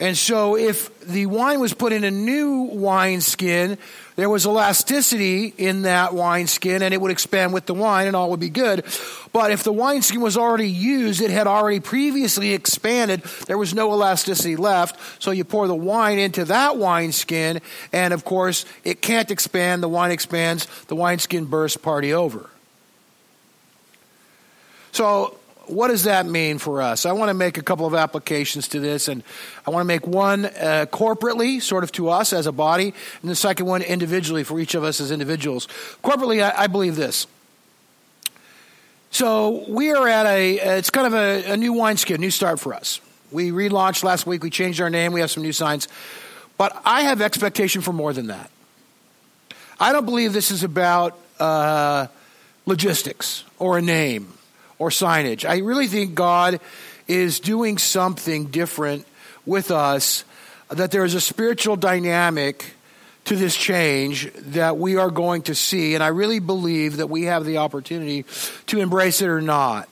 And 0.01 0.17
so 0.17 0.57
if 0.57 0.97
the 1.01 1.27
wine 1.27 1.59
was 1.59 1.75
put 1.75 1.93
in 1.93 2.05
a 2.05 2.11
new 2.11 2.69
wineskin, 2.73 3.79
there 4.15 4.29
was 4.29 4.47
elasticity 4.47 5.53
in 5.59 5.83
that 5.83 6.15
wineskin 6.15 6.83
and 6.83 6.95
it 6.95 7.01
would 7.01 7.11
expand 7.11 7.53
with 7.53 7.67
the 7.67 7.75
wine 7.75 8.07
and 8.07 8.15
all 8.15 8.31
would 8.31 8.39
be 8.39 8.49
good. 8.49 8.85
But 9.33 9.51
if 9.51 9.65
the 9.65 9.73
wineskin 9.73 10.21
was 10.21 10.37
already 10.37 10.71
used, 10.71 11.21
it 11.21 11.31
had 11.31 11.49
already 11.49 11.81
previously 11.81 12.53
expanded, 12.53 13.23
there 13.47 13.59
was 13.59 13.75
no 13.75 13.93
elasticity 13.93 14.55
left. 14.55 15.21
So 15.21 15.33
you 15.33 15.43
pour 15.43 15.67
the 15.67 15.75
wine 15.75 16.21
into 16.21 16.45
that 16.45 16.77
wineskin 16.77 17.61
and 17.93 18.15
of 18.15 18.25
course 18.25 18.65
it 18.85 19.03
can't 19.03 19.33
expand, 19.33 19.83
the 19.83 19.89
wine 19.89 20.13
expands, 20.13 20.67
the 20.85 20.97
wineskin 20.97 21.47
bursts, 21.47 21.77
party 21.77 22.13
over. 22.13 22.49
So 24.93 25.38
what 25.69 25.89
does 25.89 26.05
that 26.05 26.27
mean 26.27 26.59
for 26.59 26.83
us? 26.83 27.07
I 27.07 27.13
want 27.13 27.31
to 27.31 27.35
make 27.35 27.59
a 27.59 27.63
couple 27.63 27.87
of 27.87 27.95
applications 27.95 28.69
to 28.69 28.81
this, 28.81 29.09
and 29.09 29.23
I 29.67 29.71
want 29.71 29.83
to 29.83 29.87
make 29.87 30.07
one 30.07 30.47
uh, 30.47 30.87
corporately, 30.91 31.61
sort 31.61 31.85
of 31.85 31.93
to 31.93 32.09
us 32.09 32.33
as 32.33 32.47
a 32.47 32.53
body, 32.53 32.95
and 33.23 33.31
the 33.31 33.37
second 33.37 33.67
one 33.67 33.83
individually 33.83 34.45
for 34.45 34.59
each 34.59 34.75
of 34.75 34.85
us 34.85 35.01
as 35.01 35.11
individuals. 35.11 35.69
Corporately, 36.03 36.43
I, 36.43 36.65
I 36.65 36.67
believe 36.67 36.97
this. 36.97 37.27
So 39.11 39.65
we 39.69 39.91
are 39.93 40.07
at 40.07 40.27
a, 40.27 40.79
it's 40.79 40.91
kind 40.91 41.07
of 41.07 41.15
a, 41.15 41.53
a 41.53 41.57
new 41.57 41.73
wineskin, 41.73 42.21
new 42.21 42.31
start 42.31 42.61
for 42.61 42.75
us. 42.75 43.01
We 43.31 43.51
relaunched 43.51 44.05
last 44.05 44.27
week, 44.27 44.43
we 44.43 44.51
changed 44.51 44.81
our 44.81 44.91
name, 44.91 45.13
we 45.13 45.21
have 45.21 45.31
some 45.31 45.43
new 45.43 45.53
signs, 45.53 45.89
but 46.57 46.81
I 46.85 47.03
have 47.03 47.21
expectation 47.21 47.83
for 47.83 47.93
more 47.93 48.13
than 48.13 48.29
that. 48.29 48.51
I 49.81 49.93
don't 49.93 50.05
believe 50.05 50.33
this 50.33 50.51
is 50.51 50.65
about 50.65 51.19
uh, 51.39 52.09
logistics 52.67 53.45
or 53.59 53.79
a 53.79 53.83
name 53.83 54.33
or 54.79 54.91
signage. 54.91 55.49
I 55.49 55.59
really 55.59 55.87
think 55.87 56.15
God 56.15 56.61
is 57.07 57.41
doing 57.41 57.79
something 57.79 58.47
different 58.47 59.07
with 59.47 59.71
us, 59.71 60.25
that 60.69 60.91
there 60.91 61.05
is 61.05 61.15
a 61.15 61.21
spiritual 61.21 61.77
dynamic 61.77 62.75
to 63.25 63.37
this 63.37 63.57
change 63.57 64.33
that 64.35 64.79
we 64.79 64.97
are 64.97 65.11
going 65.11 65.43
to 65.43 65.55
see. 65.55 65.95
And 65.95 66.03
I 66.03 66.09
really 66.09 66.39
believe 66.39 66.99
that 66.99 67.09
we 67.09 67.25
have 67.25 67.45
the 67.45 67.59
opportunity 67.59 68.25
to 68.67 68.79
embrace 68.79 69.21
it 69.21 69.29
or 69.29 69.41
not. 69.41 69.89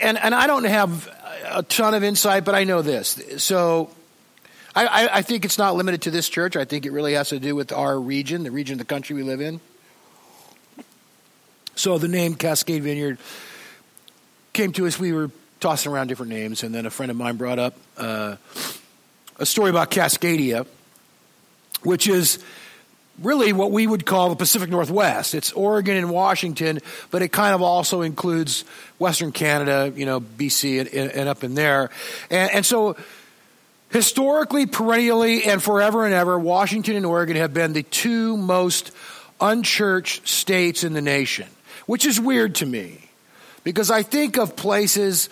And, 0.00 0.18
and 0.18 0.34
I 0.34 0.46
don't 0.46 0.64
have 0.64 1.08
a 1.46 1.62
ton 1.62 1.94
of 1.94 2.04
insight, 2.04 2.44
but 2.44 2.54
I 2.54 2.64
know 2.64 2.82
this. 2.82 3.20
So 3.38 3.90
I, 4.74 5.08
I 5.12 5.22
think 5.22 5.44
it's 5.44 5.58
not 5.58 5.74
limited 5.74 6.02
to 6.02 6.10
this 6.10 6.28
church. 6.28 6.56
I 6.56 6.64
think 6.64 6.86
it 6.86 6.92
really 6.92 7.14
has 7.14 7.28
to 7.30 7.38
do 7.38 7.54
with 7.54 7.72
our 7.72 7.98
region, 7.98 8.44
the 8.44 8.50
region 8.50 8.74
of 8.74 8.78
the 8.78 8.84
country 8.84 9.16
we 9.16 9.22
live 9.22 9.40
in. 9.40 9.60
So 11.74 11.98
the 11.98 12.08
name 12.08 12.34
Cascade 12.34 12.82
Vineyard 12.82 13.18
came 14.52 14.72
to 14.72 14.86
us. 14.86 14.98
We 14.98 15.12
were 15.12 15.30
tossing 15.60 15.92
around 15.92 16.08
different 16.08 16.30
names, 16.30 16.62
and 16.62 16.74
then 16.74 16.86
a 16.86 16.90
friend 16.90 17.10
of 17.10 17.16
mine 17.16 17.36
brought 17.36 17.58
up 17.58 17.74
uh, 17.96 18.36
a 19.38 19.46
story 19.46 19.70
about 19.70 19.90
Cascadia, 19.90 20.66
which 21.82 22.08
is 22.08 22.38
really 23.20 23.52
what 23.52 23.70
we 23.70 23.86
would 23.86 24.04
call 24.04 24.30
the 24.30 24.36
Pacific 24.36 24.70
Northwest. 24.70 25.34
It's 25.34 25.52
Oregon 25.52 25.96
and 25.96 26.10
Washington, 26.10 26.80
but 27.10 27.22
it 27.22 27.28
kind 27.28 27.54
of 27.54 27.62
also 27.62 28.02
includes 28.02 28.64
Western 28.98 29.32
Canada, 29.32 29.92
you 29.94 30.06
know, 30.06 30.20
BC 30.20 30.80
and, 30.80 31.10
and 31.10 31.28
up 31.28 31.44
in 31.44 31.54
there. 31.54 31.90
And, 32.30 32.50
and, 32.52 32.66
so 32.66 32.96
historically, 33.90 34.66
perennially, 34.66 35.44
and 35.44 35.62
forever 35.62 36.04
and 36.04 36.14
ever, 36.14 36.38
Washington 36.38 36.96
and 36.96 37.06
Oregon 37.06 37.36
have 37.36 37.54
been 37.54 37.72
the 37.72 37.82
two 37.82 38.36
most 38.36 38.90
unchurched 39.40 40.26
states 40.26 40.84
in 40.84 40.92
the 40.92 41.02
nation 41.02 41.46
which 41.86 42.06
is 42.06 42.20
weird 42.20 42.54
to 42.56 42.66
me. 42.66 42.98
Because 43.64 43.90
I 43.90 44.02
think 44.02 44.38
of 44.38 44.56
places 44.56 45.28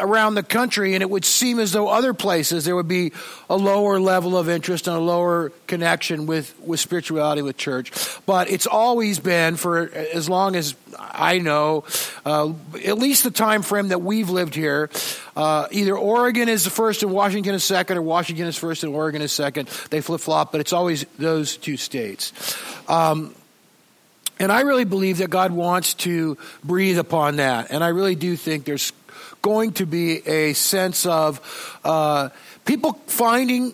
around 0.00 0.34
the 0.34 0.42
country 0.42 0.94
and 0.94 1.02
it 1.02 1.10
would 1.10 1.24
seem 1.24 1.58
as 1.58 1.72
though 1.72 1.88
other 1.88 2.14
places 2.14 2.64
there 2.64 2.76
would 2.76 2.88
be 2.88 3.12
a 3.50 3.56
lower 3.56 3.98
level 3.98 4.36
of 4.36 4.48
interest 4.48 4.86
and 4.86 4.96
a 4.96 5.00
lower 5.00 5.50
connection 5.66 6.26
with, 6.26 6.54
with 6.60 6.80
spirituality 6.80 7.42
with 7.42 7.56
church. 7.56 7.92
But 8.26 8.50
it's 8.50 8.66
always 8.66 9.18
been 9.18 9.56
for 9.56 9.90
as 9.92 10.28
long 10.28 10.56
as 10.56 10.74
i 10.96 11.38
know 11.38 11.84
uh, 12.24 12.52
at 12.84 12.98
least 12.98 13.24
the 13.24 13.30
time 13.30 13.62
frame 13.62 13.88
that 13.88 14.00
we've 14.00 14.30
lived 14.30 14.54
here 14.54 14.88
uh, 15.36 15.66
either 15.72 15.96
oregon 15.96 16.48
is 16.48 16.62
the 16.62 16.70
first 16.70 17.02
and 17.02 17.12
washington 17.12 17.52
is 17.52 17.64
second 17.64 17.98
or 17.98 18.02
washington 18.02 18.46
is 18.46 18.56
first 18.56 18.84
and 18.84 18.94
oregon 18.94 19.20
is 19.20 19.32
second. 19.32 19.68
They 19.90 20.00
flip-flop 20.00 20.52
but 20.52 20.60
it's 20.60 20.72
always 20.72 21.04
those 21.18 21.56
two 21.56 21.76
states. 21.76 22.32
Um, 22.88 23.34
and 24.38 24.50
I 24.50 24.62
really 24.62 24.84
believe 24.84 25.18
that 25.18 25.30
God 25.30 25.52
wants 25.52 25.94
to 25.94 26.36
breathe 26.62 26.98
upon 26.98 27.36
that. 27.36 27.70
And 27.70 27.84
I 27.84 27.88
really 27.88 28.14
do 28.14 28.36
think 28.36 28.64
there's 28.64 28.92
going 29.42 29.72
to 29.74 29.86
be 29.86 30.26
a 30.26 30.52
sense 30.54 31.06
of 31.06 31.78
uh, 31.84 32.30
people 32.64 32.94
finding 33.06 33.72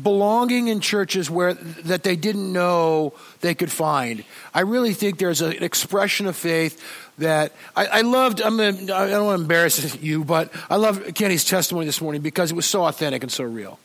belonging 0.00 0.68
in 0.68 0.80
churches 0.80 1.28
where 1.28 1.54
that 1.54 2.02
they 2.02 2.16
didn't 2.16 2.52
know 2.52 3.12
they 3.40 3.54
could 3.54 3.70
find. 3.70 4.24
I 4.54 4.60
really 4.60 4.94
think 4.94 5.18
there's 5.18 5.42
an 5.42 5.62
expression 5.62 6.26
of 6.26 6.36
faith 6.36 6.82
that 7.18 7.52
I, 7.76 7.86
I 7.86 8.00
loved. 8.00 8.40
I'm 8.40 8.56
gonna, 8.56 8.94
I 8.94 9.08
don't 9.08 9.26
want 9.26 9.38
to 9.38 9.42
embarrass 9.42 10.00
you, 10.00 10.24
but 10.24 10.50
I 10.70 10.76
love 10.76 11.14
Kenny's 11.14 11.44
testimony 11.44 11.86
this 11.86 12.00
morning 12.00 12.22
because 12.22 12.50
it 12.50 12.54
was 12.54 12.66
so 12.66 12.84
authentic 12.84 13.22
and 13.22 13.30
so 13.30 13.44
real. 13.44 13.78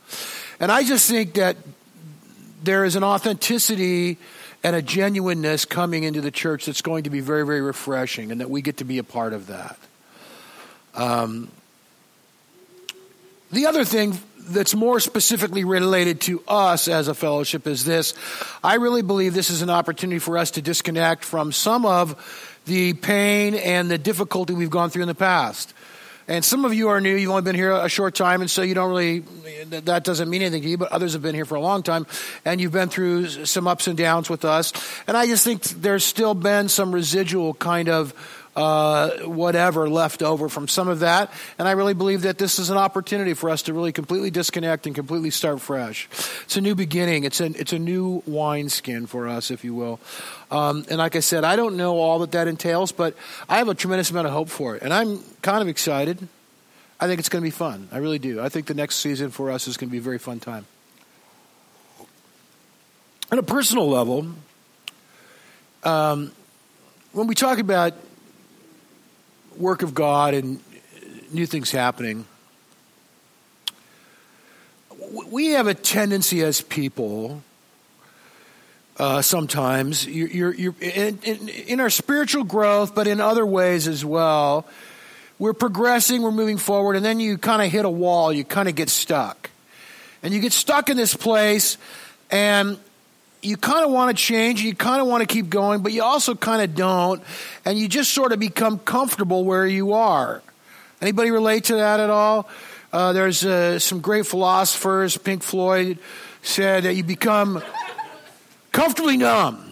And 0.60 0.72
I 0.72 0.84
just 0.84 1.10
think 1.10 1.34
that 1.34 1.58
there 2.64 2.86
is 2.86 2.96
an 2.96 3.04
authenticity 3.04 4.18
and 4.64 4.76
a 4.76 4.82
genuineness 4.82 5.66
coming 5.66 6.04
into 6.04 6.22
the 6.22 6.32
church 6.32 6.66
that's 6.66 6.82
going 6.82 7.04
to 7.04 7.10
be 7.10 7.20
very, 7.20 7.46
very 7.46 7.62
refreshing, 7.62 8.32
and 8.32 8.42
that 8.42 8.50
we 8.50 8.62
get 8.62 8.78
to 8.78 8.84
be 8.84 8.98
a 8.98 9.04
part 9.04 9.34
of 9.34 9.48
that. 9.48 9.78
Um, 10.96 11.52
The 13.50 13.66
other 13.68 13.86
thing 13.86 14.18
that's 14.50 14.76
more 14.76 15.00
specifically 15.00 15.64
related 15.64 16.20
to 16.22 16.44
us 16.48 16.88
as 16.88 17.08
a 17.08 17.14
fellowship 17.14 17.66
is 17.66 17.86
this. 17.86 18.14
I 18.64 18.76
really 18.76 19.02
believe 19.02 19.34
this 19.34 19.50
is 19.50 19.62
an 19.62 19.70
opportunity 19.70 20.20
for 20.20 20.38
us 20.38 20.52
to 20.52 20.62
disconnect 20.62 21.24
from 21.24 21.52
some 21.52 21.86
of 21.86 22.16
the 22.66 22.94
pain 22.94 23.56
and 23.56 23.90
the 23.90 23.98
difficulty 23.98 24.54
we've 24.54 24.70
gone 24.70 24.90
through 24.90 25.04
in 25.04 25.08
the 25.08 25.16
past. 25.16 25.74
And 26.30 26.44
some 26.44 26.66
of 26.66 26.74
you 26.74 26.90
are 26.90 27.00
new, 27.00 27.16
you've 27.16 27.30
only 27.30 27.42
been 27.42 27.56
here 27.56 27.72
a 27.72 27.88
short 27.88 28.14
time, 28.14 28.42
and 28.42 28.52
so 28.52 28.62
you 28.62 28.74
don't 28.74 28.90
really, 28.90 29.20
that 29.70 30.04
doesn't 30.04 30.30
mean 30.30 30.42
anything 30.42 30.62
to 30.62 30.68
you, 30.68 30.78
but 30.78 30.92
others 30.92 31.14
have 31.14 31.22
been 31.22 31.36
here 31.36 31.46
for 31.46 31.56
a 31.56 31.62
long 31.62 31.84
time, 31.84 32.06
and 32.44 32.60
you've 32.60 32.74
been 32.74 32.90
through 32.90 33.46
some 33.46 33.66
ups 33.66 33.88
and 33.88 33.98
downs 33.98 34.30
with 34.30 34.44
us. 34.44 34.74
And 35.08 35.16
I 35.16 35.26
just 35.26 35.46
think 35.46 35.64
there's 35.64 36.04
still 36.04 36.34
been 36.34 36.68
some 36.68 36.94
residual 36.94 37.54
kind 37.54 37.88
of 37.88 38.14
uh, 38.58 39.12
whatever 39.20 39.88
left 39.88 40.24
over 40.24 40.50
from 40.50 40.68
some 40.68 40.88
of 40.88 41.02
that. 41.02 41.32
And 41.60 41.68
I 41.68 41.74
really 41.74 41.94
believe 41.94 42.24
that 42.24 42.40
this 42.40 42.58
is 42.58 42.72
an 42.72 42.78
opportunity 42.78 43.36
for 43.36 43.52
us 43.52 43.62
to 43.64 43.74
really 43.74 43.92
completely 43.92 44.32
disconnect 44.32 44.88
and 44.88 44.96
completely 44.96 45.30
start 45.30 45.62
fresh. 45.62 46.10
It's 46.44 46.58
a 46.58 46.62
new 46.62 46.74
beginning. 46.74 47.24
It's 47.24 47.40
a, 47.40 47.46
it's 47.46 47.72
a 47.72 47.78
new 47.78 48.24
wineskin 48.26 49.06
for 49.06 49.28
us, 49.28 49.52
if 49.52 49.64
you 49.64 49.76
will. 49.76 50.00
Um, 50.50 50.86
and 50.90 50.98
like 50.98 51.16
I 51.16 51.20
said, 51.20 51.44
I 51.44 51.56
don't 51.56 51.78
know 51.78 52.00
all 52.00 52.18
that 52.20 52.32
that 52.32 52.48
entails, 52.48 52.92
but 52.92 53.16
I 53.48 53.60
have 53.60 53.70
a 53.70 53.76
tremendous 53.76 54.10
amount 54.10 54.26
of 54.26 54.34
hope 54.34 54.50
for 54.50 54.76
it. 54.76 54.82
And 54.82 54.92
I'm 54.92 55.20
kind 55.44 55.62
of 55.62 55.68
excited. 55.68 56.28
I 57.00 57.06
think 57.06 57.20
it's 57.20 57.30
going 57.30 57.44
to 57.44 57.46
be 57.46 57.52
fun. 57.52 57.88
I 57.92 58.00
really 58.00 58.18
do. 58.18 58.42
I 58.42 58.50
think 58.50 58.66
the 58.66 58.74
next 58.74 58.96
season 58.96 59.30
for 59.30 59.52
us 59.52 59.68
is 59.68 59.78
going 59.78 59.90
to 59.90 59.92
be 59.92 60.00
a 60.00 60.02
very 60.02 60.18
fun 60.18 60.40
time. 60.40 60.66
On 63.32 63.38
a 63.38 63.44
personal 63.44 63.88
level, 63.88 64.26
um, 65.84 66.32
when 67.12 67.28
we 67.28 67.36
talk 67.36 67.60
about 67.60 67.94
work 69.58 69.82
of 69.82 69.94
God 69.94 70.34
and 70.34 70.62
new 71.32 71.46
things 71.46 71.72
happening, 71.72 72.26
we 75.30 75.48
have 75.52 75.68
a 75.68 75.74
tendency 75.74 76.44
as 76.44 76.62
people. 76.62 77.44
Uh, 78.98 79.22
sometimes 79.22 80.08
you're, 80.08 80.28
you're, 80.28 80.54
you're 80.54 80.76
in, 80.82 81.20
in, 81.24 81.50
in, 81.50 81.80
our 81.80 81.90
spiritual 81.90 82.44
growth, 82.44 82.96
but 82.96 83.08
in 83.08 83.22
other 83.22 83.46
ways 83.46 83.88
as 83.88 84.04
well. 84.04 84.66
We're 85.40 85.54
progressing, 85.54 86.24
we're 86.24 86.32
moving 86.32 86.58
forward, 86.58 86.96
and 86.96 87.06
then 87.06 87.20
you 87.20 87.38
kind 87.38 87.62
of 87.62 87.72
hit 87.72 87.86
a 87.86 87.90
wall. 87.90 88.34
You 88.34 88.44
kind 88.44 88.68
of 88.68 88.74
get 88.74 88.90
stuck, 88.90 89.52
and 90.24 90.34
you 90.34 90.40
get 90.40 90.52
stuck 90.52 90.90
in 90.90 90.98
this 90.98 91.16
place, 91.16 91.78
and 92.32 92.80
you 93.41 93.58
kind 93.58 93.86
of 93.86 93.91
want 93.91 94.15
to 94.15 94.22
change, 94.22 94.62
you 94.62 94.75
kind 94.75 95.01
of 95.01 95.08
want 95.08 95.22
to 95.22 95.27
keep 95.27 95.50
going, 95.50 95.82
but 95.82 95.91
you 95.91 96.03
also 96.03 96.36
kind 96.36 96.62
of 96.62 96.75
don't, 96.75 97.22
and 97.65 97.77
you 97.77 97.88
just 97.88 98.13
sort 98.13 98.32
of 98.32 98.39
become 98.39 98.79
comfortable 98.79 99.46
where 99.46 99.65
you 99.65 99.94
are. 99.94 100.41
Anybody 101.01 101.32
relate 101.32 101.65
to 101.65 101.75
that 101.75 102.00
at 102.00 102.10
all? 102.10 102.50
Uh, 102.91 103.13
there's 103.13 103.46
uh, 103.46 103.77
some 103.79 104.00
great 104.00 104.25
philosophers. 104.25 105.17
Pink 105.17 105.44
Floyd 105.44 106.00
said 106.41 106.84
that 106.84 106.96
you 106.96 107.03
become 107.03 107.62
comfortably 108.72 109.17
numb. 109.17 109.63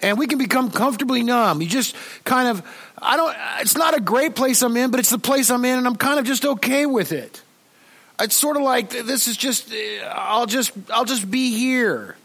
And 0.00 0.18
we 0.18 0.26
can 0.26 0.38
become 0.38 0.70
comfortably 0.70 1.22
numb. 1.22 1.62
You 1.62 1.68
just 1.68 1.96
kind 2.24 2.48
of, 2.48 2.62
I 3.00 3.16
don't, 3.16 3.34
it's 3.60 3.76
not 3.76 3.96
a 3.96 4.00
great 4.00 4.34
place 4.34 4.62
I'm 4.62 4.76
in, 4.76 4.90
but 4.90 5.00
it's 5.00 5.10
the 5.10 5.18
place 5.18 5.50
I'm 5.50 5.64
in, 5.64 5.78
and 5.78 5.86
I'm 5.86 5.96
kind 5.96 6.18
of 6.18 6.26
just 6.26 6.44
okay 6.44 6.84
with 6.84 7.12
it. 7.12 7.42
It's 8.20 8.36
sort 8.36 8.56
of 8.56 8.62
like 8.62 8.90
this 8.90 9.28
is 9.28 9.36
just, 9.36 9.72
I'll 10.12 10.46
just, 10.46 10.72
I'll 10.90 11.06
just 11.06 11.30
be 11.30 11.56
here. 11.58 12.16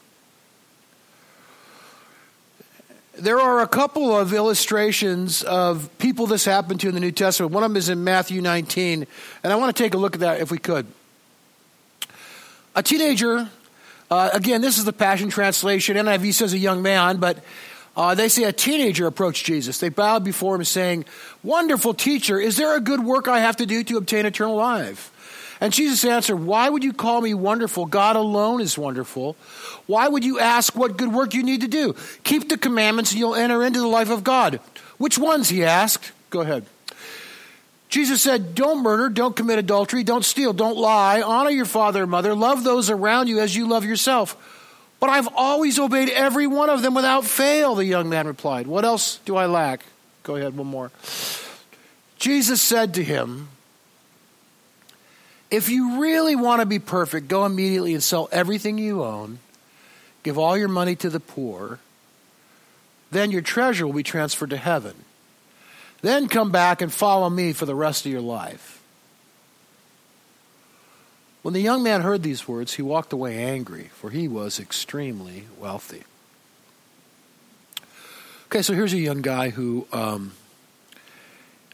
There 3.20 3.40
are 3.40 3.60
a 3.60 3.68
couple 3.68 4.16
of 4.16 4.34
illustrations 4.34 5.44
of 5.44 5.90
people 5.98 6.28
this 6.28 6.46
happened 6.46 6.80
to 6.82 6.88
in 6.88 6.94
the 6.94 7.00
New 7.00 7.12
Testament. 7.12 7.52
One 7.52 7.64
of 7.64 7.70
them 7.70 7.78
is 7.78 7.90
in 7.90 8.04
Matthew 8.04 8.42
19, 8.42 9.06
and 9.44 9.54
I 9.54 9.56
want 9.56 9.76
to 9.76 9.84
take 9.84 9.94
a 9.94 9.98
look 9.98 10.16
at 10.16 10.22
that 10.22 10.40
if 10.40 10.52
we 10.52 10.58
could. 10.58 10.88
A 12.76 12.84
teenager, 12.84 13.50
uh, 14.10 14.30
again, 14.34 14.62
this 14.62 14.78
is 14.78 14.86
the 14.86 14.94
Passion 14.94 15.30
Translation. 15.30 15.98
NIV 15.98 16.34
says 16.34 16.54
a 16.54 16.58
young 16.58 16.82
man, 16.82 17.18
but 17.18 17.44
uh, 17.98 18.16
they 18.16 18.30
say 18.30 18.44
a 18.44 18.54
teenager 18.54 19.08
approached 19.08 19.46
Jesus. 19.46 19.80
They 19.80 19.90
bowed 19.90 20.24
before 20.24 20.56
him, 20.56 20.64
saying, 20.64 21.06
Wonderful 21.44 21.94
teacher, 21.96 22.40
is 22.40 22.58
there 22.58 22.76
a 22.76 22.80
good 22.80 23.04
work 23.04 23.28
I 23.28 23.40
have 23.40 23.58
to 23.58 23.66
do 23.66 23.84
to 23.84 23.98
obtain 23.98 24.26
eternal 24.26 24.56
life? 24.56 25.12
And 25.62 25.74
Jesus 25.74 26.06
answered, 26.06 26.38
Why 26.38 26.70
would 26.70 26.84
you 26.84 26.94
call 26.94 27.22
me 27.22 27.34
wonderful? 27.34 27.86
God 27.86 28.16
alone 28.16 28.62
is 28.62 28.78
wonderful. 28.78 29.36
Why 29.88 30.08
would 30.08 30.24
you 30.24 30.40
ask 30.40 30.76
what 30.76 30.98
good 30.98 31.14
work 31.14 31.34
you 31.34 31.44
need 31.44 31.62
to 31.62 31.68
do? 31.68 31.96
Keep 32.24 32.50
the 32.50 32.58
commandments 32.58 33.12
and 33.12 33.20
you'll 33.20 33.36
enter 33.36 33.64
into 33.64 33.80
the 33.80 33.88
life 33.88 34.10
of 34.10 34.24
God. 34.24 34.60
Which 34.98 35.18
ones? 35.18 35.50
He 35.50 35.64
asked. 35.64 36.12
Go 36.30 36.42
ahead. 36.42 36.66
Jesus 37.90 38.22
said, 38.22 38.56
Don't 38.56 38.84
murder, 38.84 39.10
don't 39.10 39.36
commit 39.36 39.60
adultery, 39.60 40.04
don't 40.04 40.24
steal, 40.24 40.54
don't 40.54 40.78
lie, 40.78 41.22
honor 41.22 41.50
your 41.50 41.66
father 41.66 42.04
and 42.04 42.12
mother, 42.12 42.36
love 42.36 42.64
those 42.64 42.90
around 42.90 43.28
you 43.28 43.40
as 43.40 43.56
you 43.56 43.68
love 43.68 43.84
yourself. 43.84 44.38
But 45.00 45.10
I've 45.10 45.30
always 45.36 45.80
obeyed 45.80 46.10
every 46.10 46.46
one 46.46 46.70
of 46.70 46.82
them 46.82 46.94
without 46.94 47.26
fail, 47.26 47.76
the 47.76 47.86
young 47.86 48.10
man 48.10 48.28
replied. 48.28 48.68
What 48.68 48.86
else 48.86 49.20
do 49.26 49.36
I 49.36 49.48
lack? 49.48 49.82
Go 50.24 50.36
ahead, 50.36 50.56
one 50.56 50.68
more. 50.68 50.92
Jesus 52.18 52.62
said 52.62 52.94
to 52.96 53.04
him, 53.04 53.48
if 55.52 55.70
you 55.70 56.00
really 56.02 56.36
want 56.36 56.62
to 56.62 56.66
be 56.66 56.80
perfect, 56.80 57.28
go 57.28 57.46
immediately 57.46 57.94
and 57.94 58.04
sell 58.04 58.30
everything 58.32 58.78
you 58.78 59.04
own, 59.04 59.40
give 60.24 60.38
all 60.38 60.58
your 60.58 60.68
money 60.68 60.96
to 60.98 61.10
the 61.10 61.20
poor, 61.20 61.80
then 63.12 63.32
your 63.32 63.42
treasure 63.42 63.88
will 63.88 63.94
be 63.94 64.04
transferred 64.04 64.52
to 64.52 64.58
heaven. 64.58 64.94
Then 66.02 66.28
come 66.28 66.52
back 66.52 66.82
and 66.82 66.94
follow 66.94 67.30
me 67.30 67.54
for 67.54 67.66
the 67.66 67.76
rest 67.76 68.06
of 68.06 68.12
your 68.12 68.22
life. 68.22 68.82
When 71.42 71.54
the 71.54 71.62
young 71.62 71.84
man 71.84 72.02
heard 72.02 72.22
these 72.22 72.48
words, 72.48 72.74
he 72.74 72.82
walked 72.82 73.12
away 73.12 73.38
angry, 73.38 73.90
for 73.94 74.10
he 74.12 74.28
was 74.28 74.60
extremely 74.60 75.46
wealthy. 75.58 76.04
Okay, 78.48 78.62
so 78.62 78.74
here's 78.74 78.94
a 78.94 79.00
young 79.00 79.22
guy 79.22 79.50
who 79.50 79.88
um, 79.92 80.34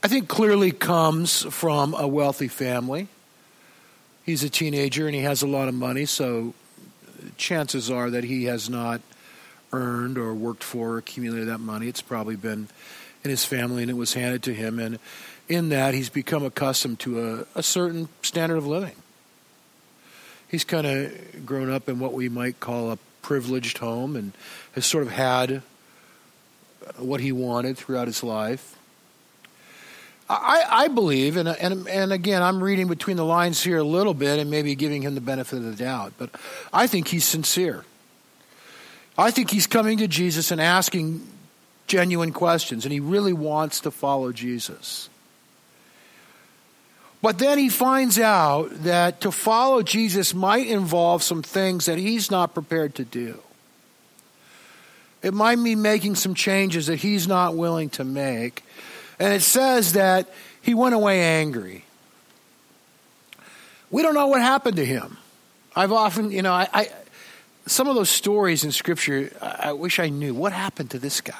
I 0.03 0.07
think 0.07 0.27
clearly 0.27 0.71
comes 0.71 1.41
from 1.53 1.93
a 1.93 2.07
wealthy 2.07 2.47
family 2.47 3.07
he's 4.25 4.43
a 4.43 4.49
teenager 4.49 5.05
and 5.05 5.15
he 5.15 5.21
has 5.21 5.41
a 5.41 5.47
lot 5.47 5.67
of 5.67 5.73
money, 5.73 6.05
so 6.05 6.53
chances 7.37 7.89
are 7.91 8.09
that 8.09 8.23
he 8.23 8.45
has 8.45 8.69
not 8.69 9.01
earned 9.71 10.17
or 10.17 10.33
worked 10.33 10.63
for 10.63 10.93
or 10.93 10.97
accumulated 10.97 11.47
that 11.47 11.59
money. 11.59 11.87
It's 11.87 12.01
probably 12.01 12.35
been 12.35 12.67
in 13.23 13.29
his 13.29 13.45
family 13.45 13.83
and 13.83 13.91
it 13.91 13.95
was 13.95 14.13
handed 14.13 14.43
to 14.43 14.53
him. 14.53 14.79
And 14.79 14.99
in 15.47 15.69
that, 15.69 15.93
he's 15.93 16.09
become 16.09 16.43
accustomed 16.43 16.99
to 17.01 17.45
a, 17.55 17.59
a 17.59 17.63
certain 17.63 18.09
standard 18.21 18.57
of 18.57 18.65
living. 18.65 18.95
He's 20.49 20.63
kind 20.63 20.87
of 20.87 21.45
grown 21.45 21.69
up 21.69 21.89
in 21.89 21.99
what 21.99 22.13
we 22.13 22.29
might 22.29 22.59
call 22.59 22.91
a 22.91 22.97
privileged 23.21 23.79
home 23.79 24.15
and 24.15 24.31
has 24.73 24.85
sort 24.85 25.03
of 25.03 25.11
had 25.11 25.61
what 26.97 27.19
he 27.19 27.31
wanted 27.31 27.77
throughout 27.77 28.07
his 28.07 28.23
life. 28.23 28.74
I, 30.27 30.63
I 30.69 30.87
believe, 30.87 31.37
and, 31.37 31.47
and, 31.47 31.87
and 31.87 32.11
again, 32.11 32.41
I'm 32.41 32.63
reading 32.63 32.87
between 32.87 33.17
the 33.17 33.25
lines 33.25 33.61
here 33.61 33.77
a 33.77 33.83
little 33.83 34.15
bit 34.15 34.39
and 34.39 34.49
maybe 34.49 34.73
giving 34.73 35.03
him 35.03 35.13
the 35.13 35.21
benefit 35.21 35.57
of 35.57 35.63
the 35.65 35.75
doubt, 35.75 36.13
but 36.17 36.31
I 36.73 36.87
think 36.87 37.07
he's 37.07 37.25
sincere. 37.25 37.85
I 39.17 39.31
think 39.31 39.51
he's 39.51 39.67
coming 39.67 39.99
to 39.99 40.07
Jesus 40.07 40.51
and 40.51 40.59
asking 40.59 41.25
genuine 41.87 42.31
questions, 42.31 42.85
and 42.85 42.91
he 42.91 42.99
really 42.99 43.33
wants 43.33 43.81
to 43.81 43.91
follow 43.91 44.31
Jesus. 44.31 45.09
But 47.21 47.39
then 47.39 47.57
he 47.57 47.69
finds 47.69 48.19
out 48.19 48.69
that 48.83 49.21
to 49.21 49.31
follow 49.31 49.81
Jesus 49.83 50.33
might 50.33 50.67
involve 50.67 51.23
some 51.23 51.43
things 51.43 51.85
that 51.85 51.97
he's 51.97 52.29
not 52.29 52.53
prepared 52.53 52.95
to 52.95 53.03
do. 53.03 53.39
It 55.23 55.33
might 55.33 55.57
mean 55.57 55.81
making 55.81 56.15
some 56.15 56.35
changes 56.35 56.87
that 56.87 56.97
he's 56.97 57.27
not 57.27 57.55
willing 57.55 57.89
to 57.91 58.03
make. 58.03 58.63
And 59.19 59.33
it 59.33 59.41
says 59.41 59.93
that 59.93 60.29
he 60.61 60.73
went 60.73 60.95
away 60.95 61.21
angry. 61.21 61.85
We 63.91 64.01
don't 64.01 64.13
know 64.13 64.27
what 64.27 64.41
happened 64.41 64.77
to 64.77 64.85
him. 64.85 65.17
I've 65.75 65.91
often, 65.91 66.31
you 66.31 66.41
know, 66.41 66.53
I, 66.53 66.67
I 66.73 66.89
some 67.67 67.87
of 67.87 67.95
those 67.95 68.09
stories 68.09 68.63
in 68.63 68.71
Scripture, 68.71 69.31
I, 69.41 69.69
I 69.69 69.73
wish 69.73 69.99
I 69.99 70.09
knew. 70.09 70.33
What 70.33 70.53
happened 70.53 70.91
to 70.91 70.99
this 70.99 71.21
guy? 71.21 71.33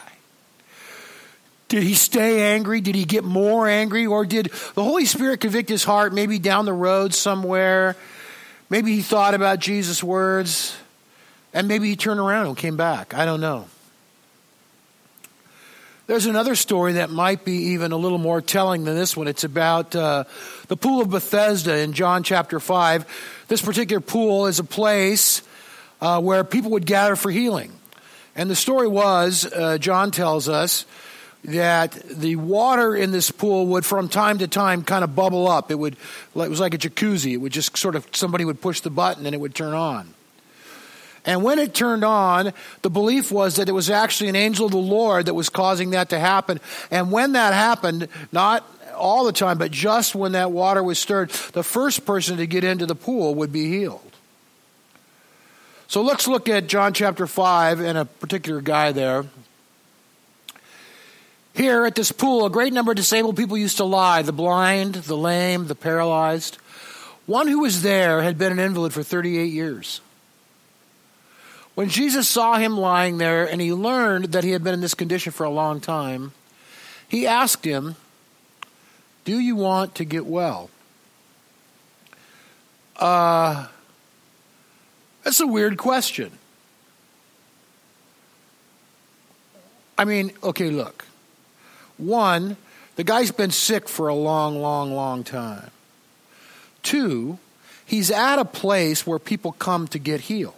Did 1.68 1.84
he 1.84 1.96
stay 1.96 2.54
angry? 2.54 2.82
Did 2.82 2.96
he 2.96 3.06
get 3.06 3.24
more 3.24 3.68
angry? 3.68 4.06
Or 4.06 4.26
did 4.26 4.52
the 4.76 4.84
Holy 4.84 5.06
Spirit 5.06 5.42
convict 5.42 5.70
his 5.70 5.84
heart 5.84 6.14
maybe 6.14 6.38
down 6.40 6.66
the 6.66 6.74
road 6.74 7.14
somewhere? 7.14 7.96
Maybe 8.70 8.96
he 8.96 9.02
thought 9.02 9.34
about 9.34 9.60
Jesus' 9.60 10.04
words 10.04 10.78
and 11.54 11.68
maybe 11.68 11.90
he 11.90 11.96
turned 11.96 12.20
around 12.20 12.48
and 12.48 12.58
came 12.58 12.78
back. 12.78 13.14
I 13.14 13.26
don't 13.26 13.42
know. 13.42 13.68
There's 16.08 16.28
another 16.28 16.54
story 16.54 16.94
that 16.94 17.10
might 17.10 17.44
be 17.44 17.54
even 17.74 17.92
a 17.92 17.98
little 17.98 18.20
more 18.20 18.40
telling 18.40 18.84
than 18.84 18.96
this 18.96 19.18
one. 19.18 19.28
It's 19.28 19.44
about 19.44 19.96
uh, 19.96 20.26
the 20.68 20.78
Pool 20.78 21.02
of 21.02 21.10
Bethesda 21.10 21.80
in 21.80 21.94
John 21.94 22.22
chapter 22.22 22.60
5. 22.60 23.46
This 23.48 23.60
particular 23.60 24.02
pool 24.02 24.46
is 24.46 24.60
a 24.60 24.64
place 24.64 25.42
uh, 26.02 26.22
where 26.22 26.44
people 26.44 26.72
would 26.72 26.86
gather 26.86 27.16
for 27.16 27.32
healing. 27.32 27.72
And 28.36 28.52
the 28.52 28.56
story 28.56 28.88
was, 28.88 29.52
uh, 29.52 29.80
John 29.80 30.12
tells 30.12 30.48
us, 30.48 30.86
that 31.46 31.92
the 32.10 32.36
water 32.36 32.96
in 32.96 33.12
this 33.12 33.30
pool 33.30 33.68
would 33.68 33.86
from 33.86 34.10
time 34.10 34.40
to 34.40 34.48
time 34.48 34.84
kind 34.84 35.04
of 35.04 35.16
bubble 35.16 35.48
up. 35.48 35.70
It 35.70 35.76
would 35.76 35.94
it 35.94 36.50
was 36.50 36.60
like 36.60 36.74
a 36.74 36.78
jacuzzi. 36.80 37.34
It 37.34 37.38
would 37.38 37.52
just 37.52 37.78
sort 37.78 37.96
of 37.96 38.08
somebody 38.14 38.46
would 38.46 38.62
push 38.62 38.80
the 38.80 38.90
button 38.90 39.28
and 39.28 39.36
it 39.36 39.38
would 39.38 39.54
turn 39.54 39.76
on. 39.76 40.12
And 41.26 41.44
when 41.44 41.58
it 41.58 41.74
turned 41.74 42.04
on, 42.04 42.54
the 42.84 42.90
belief 42.90 43.32
was 43.32 43.56
that 43.56 43.68
it 43.68 43.72
was 43.72 43.90
actually 43.90 44.30
an 44.30 44.36
angel 44.36 44.68
of 44.68 44.72
the 44.72 44.78
Lord 44.78 45.26
that 45.26 45.34
was 45.34 45.50
causing 45.50 45.90
that 45.92 46.10
to 46.10 46.20
happen. 46.20 46.60
And 46.92 47.12
when 47.12 47.32
that 47.32 47.54
happened, 47.54 48.08
not 48.32 48.64
all 48.96 49.26
the 49.26 49.32
time, 49.32 49.58
but 49.58 49.72
just 49.72 50.16
when 50.16 50.34
that 50.34 50.52
water 50.52 50.84
was 50.84 51.00
stirred, 51.00 51.30
the 51.54 51.64
first 51.64 52.06
person 52.06 52.38
to 52.38 52.48
get 52.48 52.64
into 52.64 52.86
the 52.86 52.96
pool 52.96 53.36
would 53.36 53.52
be 53.52 53.70
healed. 53.70 54.02
So 55.88 56.02
let's 56.02 56.28
look 56.28 56.50
at 56.50 56.68
John 56.68 56.94
chapter 56.94 57.28
5 57.28 57.80
and 57.80 57.98
a 57.98 58.06
particular 58.06 58.62
guy 58.62 58.92
there. 58.92 59.26
Here 61.54 61.86
at 61.86 61.96
this 61.96 62.12
pool, 62.12 62.46
a 62.46 62.50
great 62.50 62.74
number 62.74 62.92
of 62.92 62.98
disabled 62.98 63.38
people 63.38 63.58
used 63.58 63.78
to 63.78 63.86
lie 63.86 64.22
the 64.22 64.34
blind, 64.34 64.96
the 64.96 65.16
lame, 65.16 65.68
the 65.68 65.76
paralyzed. 65.76 66.58
One 67.28 67.48
who 67.48 67.62
was 67.62 67.82
there 67.82 68.22
had 68.22 68.38
been 68.38 68.52
an 68.52 68.60
invalid 68.60 68.94
for 68.94 69.04
38 69.04 69.46
years. 69.46 70.02
When 71.76 71.90
Jesus 71.90 72.28
saw 72.28 72.58
him 72.58 72.78
lying 72.78 73.18
there 73.18 73.46
and 73.46 73.62
he 73.62 73.74
learned 73.74 74.32
that 74.32 74.46
he 74.46 74.52
had 74.52 74.64
been 74.64 74.74
in 74.74 74.82
this 74.82 74.94
condition 74.94 75.34
for 75.34 75.44
a 75.44 75.50
long 75.50 75.82
time, 75.82 76.32
he 77.08 77.28
asked 77.28 77.66
him, 77.66 77.98
Do 79.26 79.38
you 79.38 79.58
want 79.58 79.96
to 79.96 80.06
get 80.06 80.26
well? 80.26 80.70
Uh, 82.96 83.68
that's 85.24 85.42
a 85.42 85.48
weird 85.48 85.78
question. 85.78 86.32
I 89.98 90.06
mean, 90.06 90.32
okay, 90.44 90.70
look. 90.70 91.06
One, 91.98 92.56
the 92.96 93.04
guy's 93.04 93.32
been 93.32 93.52
sick 93.52 93.90
for 93.90 94.08
a 94.08 94.16
long, 94.16 94.62
long, 94.62 94.94
long 94.94 95.24
time. 95.24 95.72
Two, 96.84 97.40
he's 97.86 98.12
at 98.12 98.40
a 98.40 98.46
place 98.46 99.06
where 99.06 99.20
people 99.20 99.54
come 99.54 99.88
to 99.90 100.00
get 100.00 100.22
healed. 100.22 100.54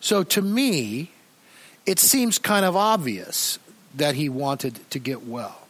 So 0.00 0.22
to 0.24 0.42
me, 0.42 1.10
it 1.86 1.98
seems 1.98 2.38
kind 2.38 2.64
of 2.64 2.74
obvious 2.74 3.58
that 3.94 4.14
he 4.14 4.28
wanted 4.28 4.78
to 4.90 4.98
get 4.98 5.26
well. 5.26 5.66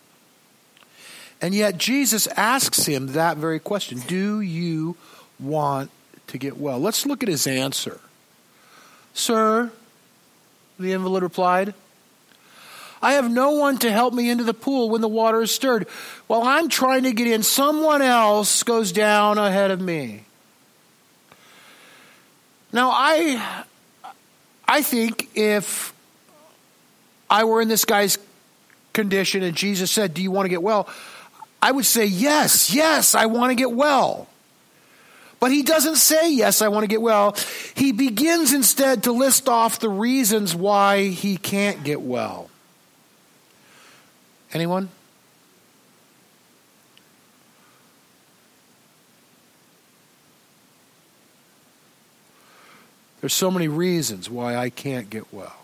And 1.42 1.54
yet 1.54 1.78
Jesus 1.78 2.26
asks 2.28 2.86
him 2.86 3.08
that 3.08 3.36
very 3.36 3.58
question 3.58 4.00
Do 4.06 4.40
you 4.40 4.96
want 5.38 5.90
to 6.28 6.38
get 6.38 6.56
well? 6.56 6.78
Let's 6.78 7.06
look 7.06 7.22
at 7.22 7.28
his 7.28 7.46
answer. 7.46 8.00
Sir, 9.14 9.72
the 10.78 10.92
invalid 10.92 11.22
replied, 11.22 11.74
I 13.02 13.14
have 13.14 13.30
no 13.30 13.52
one 13.52 13.78
to 13.78 13.90
help 13.90 14.12
me 14.12 14.28
into 14.28 14.44
the 14.44 14.54
pool 14.54 14.90
when 14.90 15.00
the 15.00 15.08
water 15.08 15.40
is 15.40 15.50
stirred. 15.50 15.88
While 16.26 16.42
I'm 16.42 16.68
trying 16.68 17.04
to 17.04 17.12
get 17.12 17.26
in, 17.26 17.42
someone 17.42 18.02
else 18.02 18.62
goes 18.62 18.92
down 18.92 19.38
ahead 19.38 19.70
of 19.70 19.80
me. 19.80 20.24
Now, 22.72 22.90
I, 22.90 23.64
I 24.70 24.82
think 24.82 25.30
if 25.34 25.92
I 27.28 27.42
were 27.42 27.60
in 27.60 27.66
this 27.66 27.84
guy's 27.84 28.18
condition 28.92 29.42
and 29.42 29.56
Jesus 29.56 29.90
said, 29.90 30.14
Do 30.14 30.22
you 30.22 30.30
want 30.30 30.44
to 30.44 30.48
get 30.48 30.62
well? 30.62 30.88
I 31.60 31.72
would 31.72 31.84
say, 31.84 32.04
Yes, 32.06 32.72
yes, 32.72 33.16
I 33.16 33.26
want 33.26 33.50
to 33.50 33.56
get 33.56 33.72
well. 33.72 34.28
But 35.40 35.50
he 35.50 35.64
doesn't 35.64 35.96
say, 35.96 36.32
Yes, 36.32 36.62
I 36.62 36.68
want 36.68 36.84
to 36.84 36.86
get 36.86 37.02
well. 37.02 37.36
He 37.74 37.90
begins 37.90 38.52
instead 38.52 39.02
to 39.02 39.12
list 39.12 39.48
off 39.48 39.80
the 39.80 39.88
reasons 39.88 40.54
why 40.54 41.08
he 41.08 41.36
can't 41.36 41.82
get 41.82 42.00
well. 42.00 42.48
Anyone? 44.52 44.88
There's 53.20 53.34
so 53.34 53.50
many 53.50 53.68
reasons 53.68 54.30
why 54.30 54.56
I 54.56 54.70
can't 54.70 55.10
get 55.10 55.32
well. 55.32 55.56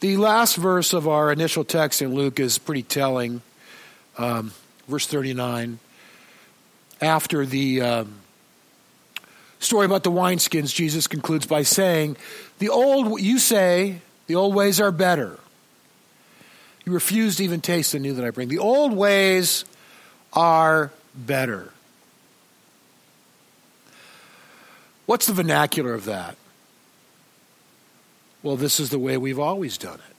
The 0.00 0.16
last 0.16 0.56
verse 0.56 0.92
of 0.92 1.08
our 1.08 1.32
initial 1.32 1.64
text 1.64 2.02
in 2.02 2.14
Luke 2.14 2.38
is 2.38 2.58
pretty 2.58 2.82
telling. 2.82 3.42
Um, 4.18 4.52
verse 4.88 5.06
39. 5.06 5.78
After 7.00 7.44
the 7.44 7.82
um, 7.82 8.14
story 9.58 9.84
about 9.84 10.04
the 10.04 10.10
wineskins, 10.10 10.74
Jesus 10.74 11.06
concludes 11.06 11.46
by 11.46 11.62
saying, 11.62 12.16
The 12.58 12.68
old, 12.68 13.20
you 13.20 13.38
say, 13.38 14.00
the 14.26 14.34
old 14.34 14.54
ways 14.54 14.80
are 14.80 14.92
better. 14.92 15.38
You 16.84 16.92
refuse 16.92 17.36
to 17.36 17.44
even 17.44 17.60
taste 17.60 17.92
the 17.92 17.98
new 17.98 18.14
that 18.14 18.24
I 18.24 18.30
bring. 18.30 18.48
The 18.48 18.58
old 18.58 18.92
ways 18.92 19.64
are 20.32 20.92
better. 21.14 21.72
What's 25.06 25.26
the 25.26 25.32
vernacular 25.32 25.94
of 25.94 26.04
that? 26.04 26.36
Well, 28.42 28.56
this 28.56 28.78
is 28.78 28.90
the 28.90 28.98
way 28.98 29.16
we've 29.16 29.38
always 29.38 29.78
done 29.78 29.98
it. 29.98 30.16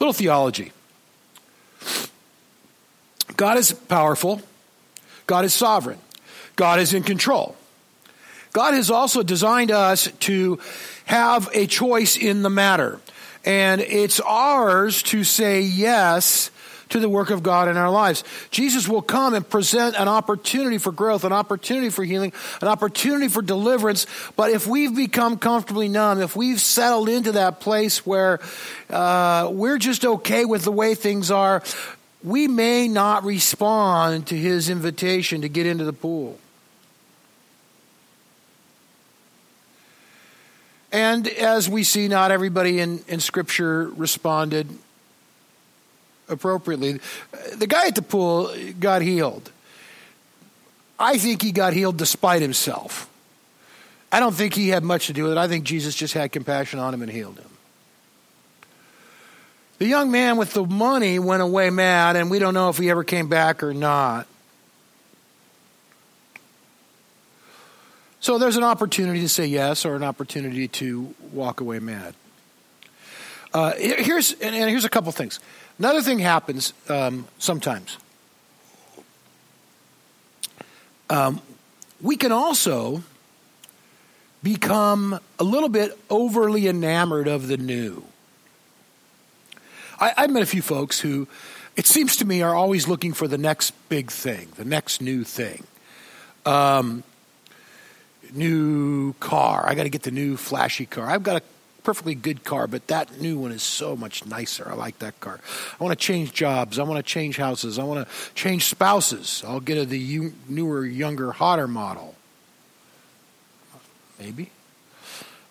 Little 0.00 0.12
theology 0.14 0.72
God 3.36 3.58
is 3.58 3.72
powerful, 3.72 4.42
God 5.26 5.44
is 5.44 5.54
sovereign, 5.54 5.98
God 6.56 6.80
is 6.80 6.92
in 6.94 7.02
control. 7.02 7.56
God 8.52 8.74
has 8.74 8.90
also 8.90 9.22
designed 9.22 9.70
us 9.70 10.10
to 10.20 10.58
have 11.04 11.48
a 11.52 11.66
choice 11.66 12.16
in 12.16 12.42
the 12.42 12.50
matter. 12.50 12.98
And 13.44 13.80
it's 13.80 14.18
ours 14.20 15.02
to 15.04 15.22
say 15.22 15.62
yes 15.62 16.50
to 16.90 17.00
the 17.00 17.08
work 17.08 17.30
of 17.30 17.42
God 17.42 17.68
in 17.68 17.76
our 17.76 17.90
lives. 17.90 18.22
Jesus 18.50 18.88
will 18.88 19.02
come 19.02 19.34
and 19.34 19.48
present 19.48 19.96
an 19.96 20.08
opportunity 20.08 20.78
for 20.78 20.92
growth, 20.92 21.24
an 21.24 21.32
opportunity 21.32 21.90
for 21.90 22.04
healing, 22.04 22.32
an 22.60 22.68
opportunity 22.68 23.28
for 23.28 23.42
deliverance. 23.42 24.06
But 24.36 24.50
if 24.50 24.66
we've 24.66 24.94
become 24.94 25.38
comfortably 25.38 25.88
numb, 25.88 26.20
if 26.20 26.36
we've 26.36 26.60
settled 26.60 27.08
into 27.08 27.32
that 27.32 27.60
place 27.60 28.04
where 28.04 28.40
uh, 28.90 29.48
we're 29.52 29.78
just 29.78 30.04
okay 30.04 30.44
with 30.44 30.62
the 30.62 30.72
way 30.72 30.94
things 30.94 31.30
are, 31.30 31.62
we 32.22 32.48
may 32.48 32.86
not 32.86 33.24
respond 33.24 34.26
to 34.26 34.36
his 34.36 34.68
invitation 34.68 35.40
to 35.40 35.48
get 35.48 35.66
into 35.66 35.84
the 35.84 35.92
pool. 35.92 36.38
And 40.92 41.28
as 41.28 41.68
we 41.68 41.84
see, 41.84 42.08
not 42.08 42.32
everybody 42.32 42.80
in, 42.80 43.04
in 43.06 43.20
Scripture 43.20 43.88
responded 43.90 44.68
appropriately. 46.30 47.00
The 47.56 47.66
guy 47.66 47.88
at 47.88 47.94
the 47.94 48.02
pool 48.02 48.54
got 48.78 49.02
healed. 49.02 49.50
I 50.98 51.18
think 51.18 51.42
he 51.42 51.52
got 51.52 51.72
healed 51.72 51.96
despite 51.96 52.42
himself. 52.42 53.08
I 54.12 54.20
don't 54.20 54.34
think 54.34 54.54
he 54.54 54.68
had 54.68 54.82
much 54.82 55.06
to 55.06 55.12
do 55.12 55.24
with 55.24 55.32
it. 55.32 55.38
I 55.38 55.48
think 55.48 55.64
Jesus 55.64 55.94
just 55.94 56.14
had 56.14 56.32
compassion 56.32 56.78
on 56.78 56.92
him 56.92 57.02
and 57.02 57.10
healed 57.10 57.38
him. 57.38 57.46
The 59.78 59.86
young 59.86 60.10
man 60.10 60.36
with 60.36 60.52
the 60.52 60.66
money 60.66 61.18
went 61.18 61.42
away 61.42 61.70
mad, 61.70 62.16
and 62.16 62.30
we 62.30 62.38
don't 62.38 62.52
know 62.52 62.68
if 62.68 62.76
he 62.76 62.90
ever 62.90 63.02
came 63.02 63.28
back 63.28 63.62
or 63.62 63.72
not. 63.72 64.26
So 68.20 68.36
there's 68.36 68.58
an 68.58 68.64
opportunity 68.64 69.20
to 69.20 69.28
say 69.28 69.46
yes 69.46 69.86
or 69.86 69.96
an 69.96 70.02
opportunity 70.02 70.68
to 70.68 71.14
walk 71.32 71.62
away 71.62 71.78
mad. 71.78 72.14
Uh, 73.52 73.72
here's 73.76 74.32
and, 74.32 74.54
and, 74.54 74.70
here's 74.70 74.84
a 74.84 74.88
couple 74.88 75.10
things. 75.12 75.40
Another 75.78 76.02
thing 76.02 76.20
happens 76.20 76.72
um, 76.88 77.26
sometimes. 77.38 77.98
Um, 81.08 81.40
we 82.00 82.16
can 82.16 82.30
also 82.30 83.02
become 84.42 85.18
a 85.38 85.44
little 85.44 85.68
bit 85.68 85.98
overly 86.08 86.68
enamored 86.68 87.26
of 87.26 87.48
the 87.48 87.56
new. 87.56 88.04
I, 89.98 90.12
I've 90.16 90.30
met 90.30 90.42
a 90.42 90.46
few 90.46 90.62
folks 90.62 91.00
who, 91.00 91.26
it 91.76 91.86
seems 91.86 92.16
to 92.16 92.24
me, 92.24 92.42
are 92.42 92.54
always 92.54 92.86
looking 92.86 93.12
for 93.12 93.26
the 93.26 93.36
next 93.36 93.72
big 93.88 94.10
thing, 94.10 94.48
the 94.56 94.64
next 94.64 95.00
new 95.02 95.24
thing. 95.24 95.64
Um, 96.46 97.02
new 98.32 99.12
car. 99.14 99.64
I 99.66 99.74
got 99.74 99.82
to 99.82 99.90
get 99.90 100.02
the 100.02 100.10
new 100.10 100.36
flashy 100.36 100.86
car. 100.86 101.06
I've 101.06 101.24
got 101.24 101.42
a 101.42 101.44
perfectly 101.90 102.14
good 102.14 102.44
car, 102.44 102.68
but 102.68 102.86
that 102.86 103.20
new 103.20 103.36
one 103.36 103.50
is 103.50 103.64
so 103.64 103.96
much 103.96 104.24
nicer. 104.24 104.64
I 104.70 104.74
like 104.74 105.00
that 105.00 105.18
car. 105.18 105.40
I 105.80 105.82
want 105.82 105.98
to 105.98 106.00
change 106.00 106.32
jobs. 106.32 106.78
I 106.78 106.84
want 106.84 106.98
to 106.98 107.02
change 107.02 107.36
houses. 107.36 107.80
I 107.80 107.82
want 107.82 108.06
to 108.06 108.14
change 108.34 108.66
spouses. 108.66 109.42
I'll 109.44 109.58
get 109.58 109.76
a, 109.76 109.84
the 109.84 110.30
newer, 110.48 110.86
younger, 110.86 111.32
hotter 111.32 111.66
model. 111.66 112.14
Maybe. 114.20 114.50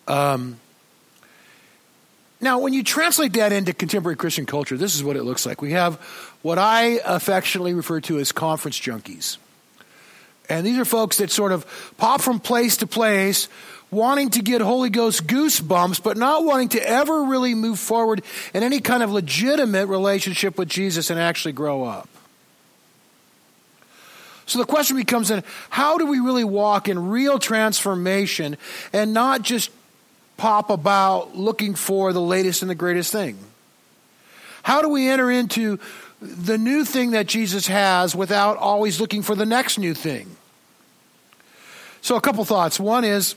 Um, 0.08 0.58
now, 2.40 2.60
when 2.60 2.72
you 2.72 2.82
translate 2.82 3.34
that 3.34 3.52
into 3.52 3.74
contemporary 3.74 4.16
Christian 4.16 4.46
culture, 4.46 4.78
this 4.78 4.94
is 4.94 5.04
what 5.04 5.16
it 5.16 5.24
looks 5.24 5.44
like. 5.44 5.60
We 5.60 5.72
have 5.72 5.96
what 6.40 6.56
I 6.56 7.00
affectionately 7.04 7.74
refer 7.74 8.00
to 8.00 8.18
as 8.18 8.32
conference 8.32 8.80
junkies. 8.80 9.36
And 10.48 10.66
these 10.66 10.78
are 10.78 10.86
folks 10.86 11.18
that 11.18 11.30
sort 11.30 11.52
of 11.52 11.66
pop 11.98 12.22
from 12.22 12.40
place 12.40 12.78
to 12.78 12.86
place 12.86 13.50
wanting 13.90 14.30
to 14.30 14.42
get 14.42 14.60
Holy 14.60 14.90
Ghost 14.90 15.26
goosebumps, 15.26 16.02
but 16.02 16.16
not 16.16 16.44
wanting 16.44 16.68
to 16.70 16.88
ever 16.88 17.24
really 17.24 17.54
move 17.54 17.78
forward 17.78 18.22
in 18.54 18.62
any 18.62 18.80
kind 18.80 19.02
of 19.02 19.10
legitimate 19.10 19.86
relationship 19.86 20.56
with 20.58 20.68
Jesus 20.68 21.10
and 21.10 21.18
actually 21.18 21.52
grow 21.52 21.84
up. 21.84 22.08
So 24.46 24.58
the 24.58 24.64
question 24.64 24.96
becomes 24.96 25.28
then 25.28 25.44
how 25.68 25.96
do 25.96 26.06
we 26.06 26.18
really 26.18 26.44
walk 26.44 26.88
in 26.88 27.08
real 27.08 27.38
transformation 27.38 28.56
and 28.92 29.14
not 29.14 29.42
just 29.42 29.70
pop 30.36 30.70
about 30.70 31.36
looking 31.36 31.74
for 31.74 32.12
the 32.12 32.20
latest 32.20 32.62
and 32.62 32.70
the 32.70 32.74
greatest 32.74 33.12
thing? 33.12 33.38
How 34.62 34.82
do 34.82 34.88
we 34.88 35.08
enter 35.08 35.30
into 35.30 35.78
the 36.20 36.58
new 36.58 36.84
thing 36.84 37.12
that 37.12 37.26
Jesus 37.26 37.66
has 37.68 38.14
without 38.14 38.56
always 38.56 39.00
looking 39.00 39.22
for 39.22 39.34
the 39.34 39.46
next 39.46 39.78
new 39.78 39.94
thing? 39.94 40.36
So, 42.02 42.16
a 42.16 42.20
couple 42.20 42.44
thoughts. 42.44 42.80
One 42.80 43.04
is 43.04 43.36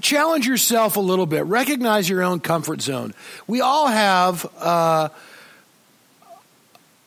challenge 0.00 0.46
yourself 0.46 0.96
a 0.96 1.00
little 1.00 1.26
bit. 1.26 1.44
Recognize 1.44 2.08
your 2.08 2.22
own 2.22 2.40
comfort 2.40 2.80
zone. 2.80 3.14
We 3.46 3.60
all 3.60 3.88
have 3.88 4.46
uh, 4.58 5.08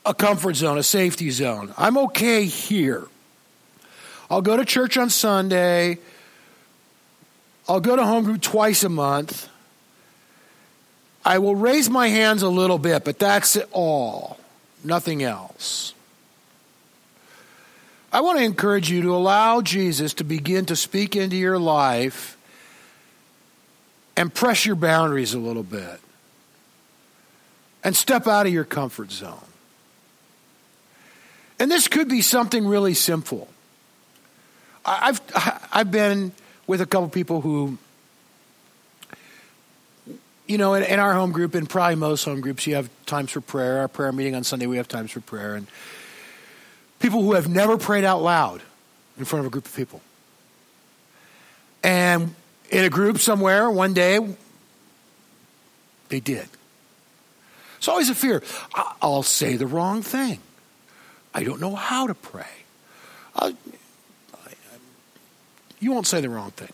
a 0.05 0.13
comfort 0.13 0.55
zone, 0.55 0.77
a 0.77 0.83
safety 0.83 1.31
zone. 1.31 1.73
I'm 1.77 1.97
okay 1.97 2.45
here. 2.45 3.05
I'll 4.29 4.41
go 4.41 4.55
to 4.55 4.65
church 4.65 4.97
on 4.97 5.09
Sunday. 5.09 5.97
I'll 7.67 7.79
go 7.79 7.95
to 7.95 8.05
home 8.05 8.23
group 8.23 8.41
twice 8.41 8.83
a 8.83 8.89
month. 8.89 9.49
I 11.25 11.39
will 11.39 11.55
raise 11.55 11.89
my 11.89 12.07
hands 12.07 12.43
a 12.43 12.49
little 12.49 12.79
bit, 12.79 13.03
but 13.03 13.19
that's 13.19 13.55
it 13.55 13.67
all. 13.71 14.39
Nothing 14.83 15.23
else. 15.23 15.93
I 18.11 18.21
want 18.21 18.39
to 18.39 18.45
encourage 18.45 18.89
you 18.89 19.03
to 19.03 19.15
allow 19.15 19.61
Jesus 19.61 20.15
to 20.15 20.23
begin 20.23 20.65
to 20.67 20.75
speak 20.75 21.15
into 21.15 21.35
your 21.35 21.59
life 21.59 22.38
and 24.19 24.33
press 24.33 24.65
your 24.65 24.75
boundaries 24.75 25.33
a 25.33 25.39
little 25.39 25.63
bit 25.63 26.01
and 27.85 27.95
step 27.95 28.27
out 28.27 28.45
of 28.45 28.51
your 28.51 28.65
comfort 28.65 29.13
zone. 29.13 29.39
And 31.57 31.71
this 31.71 31.87
could 31.87 32.09
be 32.09 32.21
something 32.21 32.67
really 32.67 32.93
simple. 32.93 33.47
I've, 34.83 35.21
I've 35.71 35.89
been 35.89 36.33
with 36.67 36.81
a 36.81 36.85
couple 36.85 37.07
people 37.07 37.39
who, 37.39 37.77
you 40.47 40.57
know, 40.57 40.73
in, 40.73 40.83
in, 40.83 40.99
our 40.99 41.13
home 41.13 41.31
group, 41.31 41.55
and 41.55 41.69
probably 41.69 41.95
most 41.95 42.25
home 42.25 42.41
groups, 42.41 42.67
you 42.67 42.75
have 42.75 42.89
times 43.05 43.31
for 43.31 43.39
prayer. 43.39 43.79
Our 43.79 43.87
prayer 43.87 44.11
meeting 44.11 44.35
on 44.35 44.43
Sunday, 44.43 44.67
we 44.67 44.75
have 44.75 44.89
times 44.89 45.11
for 45.11 45.21
prayer. 45.21 45.55
And 45.55 45.65
people 46.99 47.21
who 47.21 47.35
have 47.35 47.47
never 47.47 47.77
prayed 47.77 48.03
out 48.03 48.21
loud 48.21 48.61
in 49.17 49.23
front 49.23 49.45
of 49.45 49.47
a 49.47 49.49
group 49.49 49.65
of 49.65 49.73
people. 49.73 50.01
And 51.83 52.35
in 52.71 52.83
a 52.83 52.89
group 52.89 53.19
somewhere 53.19 53.69
one 53.69 53.93
day, 53.93 54.19
they 56.09 56.19
did. 56.19 56.47
It's 57.77 57.87
always 57.87 58.09
a 58.09 58.15
fear. 58.15 58.43
I'll 59.01 59.23
say 59.23 59.55
the 59.55 59.67
wrong 59.67 60.01
thing. 60.01 60.39
I 61.33 61.43
don't 61.43 61.61
know 61.61 61.75
how 61.75 62.07
to 62.07 62.13
pray. 62.13 62.45
I, 63.35 63.55
you 65.79 65.91
won't 65.91 66.07
say 66.07 66.19
the 66.19 66.29
wrong 66.29 66.51
thing. 66.51 66.73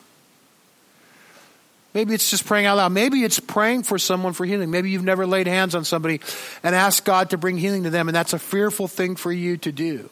Maybe 1.93 2.13
it's 2.13 2.29
just 2.29 2.45
praying 2.45 2.65
out 2.65 2.75
loud. 2.75 2.91
Maybe 2.91 3.23
it's 3.23 3.39
praying 3.39 3.83
for 3.83 3.97
someone 3.97 4.33
for 4.33 4.45
healing. 4.45 4.69
Maybe 4.69 4.89
you've 4.89 5.03
never 5.03 5.25
laid 5.25 5.47
hands 5.47 5.75
on 5.75 5.85
somebody 5.85 6.19
and 6.61 6.75
asked 6.75 7.05
God 7.05 7.29
to 7.29 7.37
bring 7.37 7.57
healing 7.57 7.83
to 7.83 7.89
them, 7.89 8.09
and 8.09 8.15
that's 8.15 8.33
a 8.33 8.39
fearful 8.39 8.89
thing 8.89 9.15
for 9.15 9.31
you 9.31 9.55
to 9.57 9.71
do. 9.71 10.09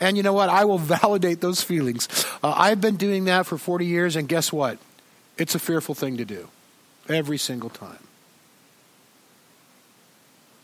And 0.00 0.16
you 0.16 0.22
know 0.22 0.32
what? 0.32 0.48
I 0.48 0.64
will 0.64 0.78
validate 1.02 1.40
those 1.40 1.60
feelings. 1.60 2.08
Uh, 2.42 2.54
I've 2.56 2.80
been 2.80 2.96
doing 2.96 3.26
that 3.26 3.44
for 3.44 3.58
40 3.58 3.84
years, 3.84 4.16
and 4.16 4.26
guess 4.26 4.52
what? 4.52 4.78
It's 5.38 5.54
a 5.54 5.58
fearful 5.58 5.94
thing 5.94 6.16
to 6.16 6.24
do 6.24 6.48
every 7.08 7.38
single 7.38 7.70
time. 7.70 7.98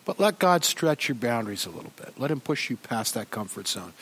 But 0.04 0.20
let 0.20 0.38
God 0.38 0.64
stretch 0.64 1.08
your 1.08 1.14
boundaries 1.14 1.64
a 1.64 1.70
little 1.70 1.92
bit. 1.96 2.14
Let 2.18 2.30
Him 2.30 2.40
push 2.40 2.68
you 2.68 2.76
past 2.76 3.14
that 3.14 3.30
comfort 3.30 3.68
zone. 3.68 3.94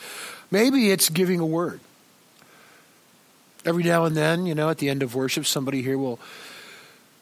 Maybe 0.51 0.91
it's 0.91 1.09
giving 1.09 1.39
a 1.39 1.45
word. 1.45 1.79
Every 3.65 3.83
now 3.83 4.03
and 4.03 4.17
then, 4.17 4.45
you 4.45 4.53
know, 4.53 4.69
at 4.69 4.79
the 4.79 4.89
end 4.89 5.03
of 5.03 5.15
worship, 5.15 5.45
somebody 5.45 5.81
here 5.81 5.97
will 5.97 6.19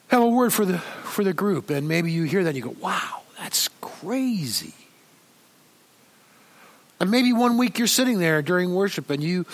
have 0.08 0.24
a 0.24 0.28
word 0.28 0.52
for 0.52 0.66
the 0.66 0.80
for 0.80 1.24
the 1.24 1.34
group, 1.34 1.70
and 1.70 1.88
maybe 1.88 2.12
you 2.12 2.24
hear 2.24 2.44
that 2.44 2.50
and 2.50 2.58
you 2.58 2.64
go, 2.64 2.76
"Wow, 2.80 3.22
that's 3.38 3.70
crazy." 3.80 4.74
And 7.00 7.12
maybe 7.12 7.34
one 7.34 7.58
week 7.58 7.78
you're 7.78 7.88
sitting 7.88 8.20
there 8.20 8.42
during 8.42 8.74
worship 8.74 9.10
and 9.10 9.24
you 9.24 9.46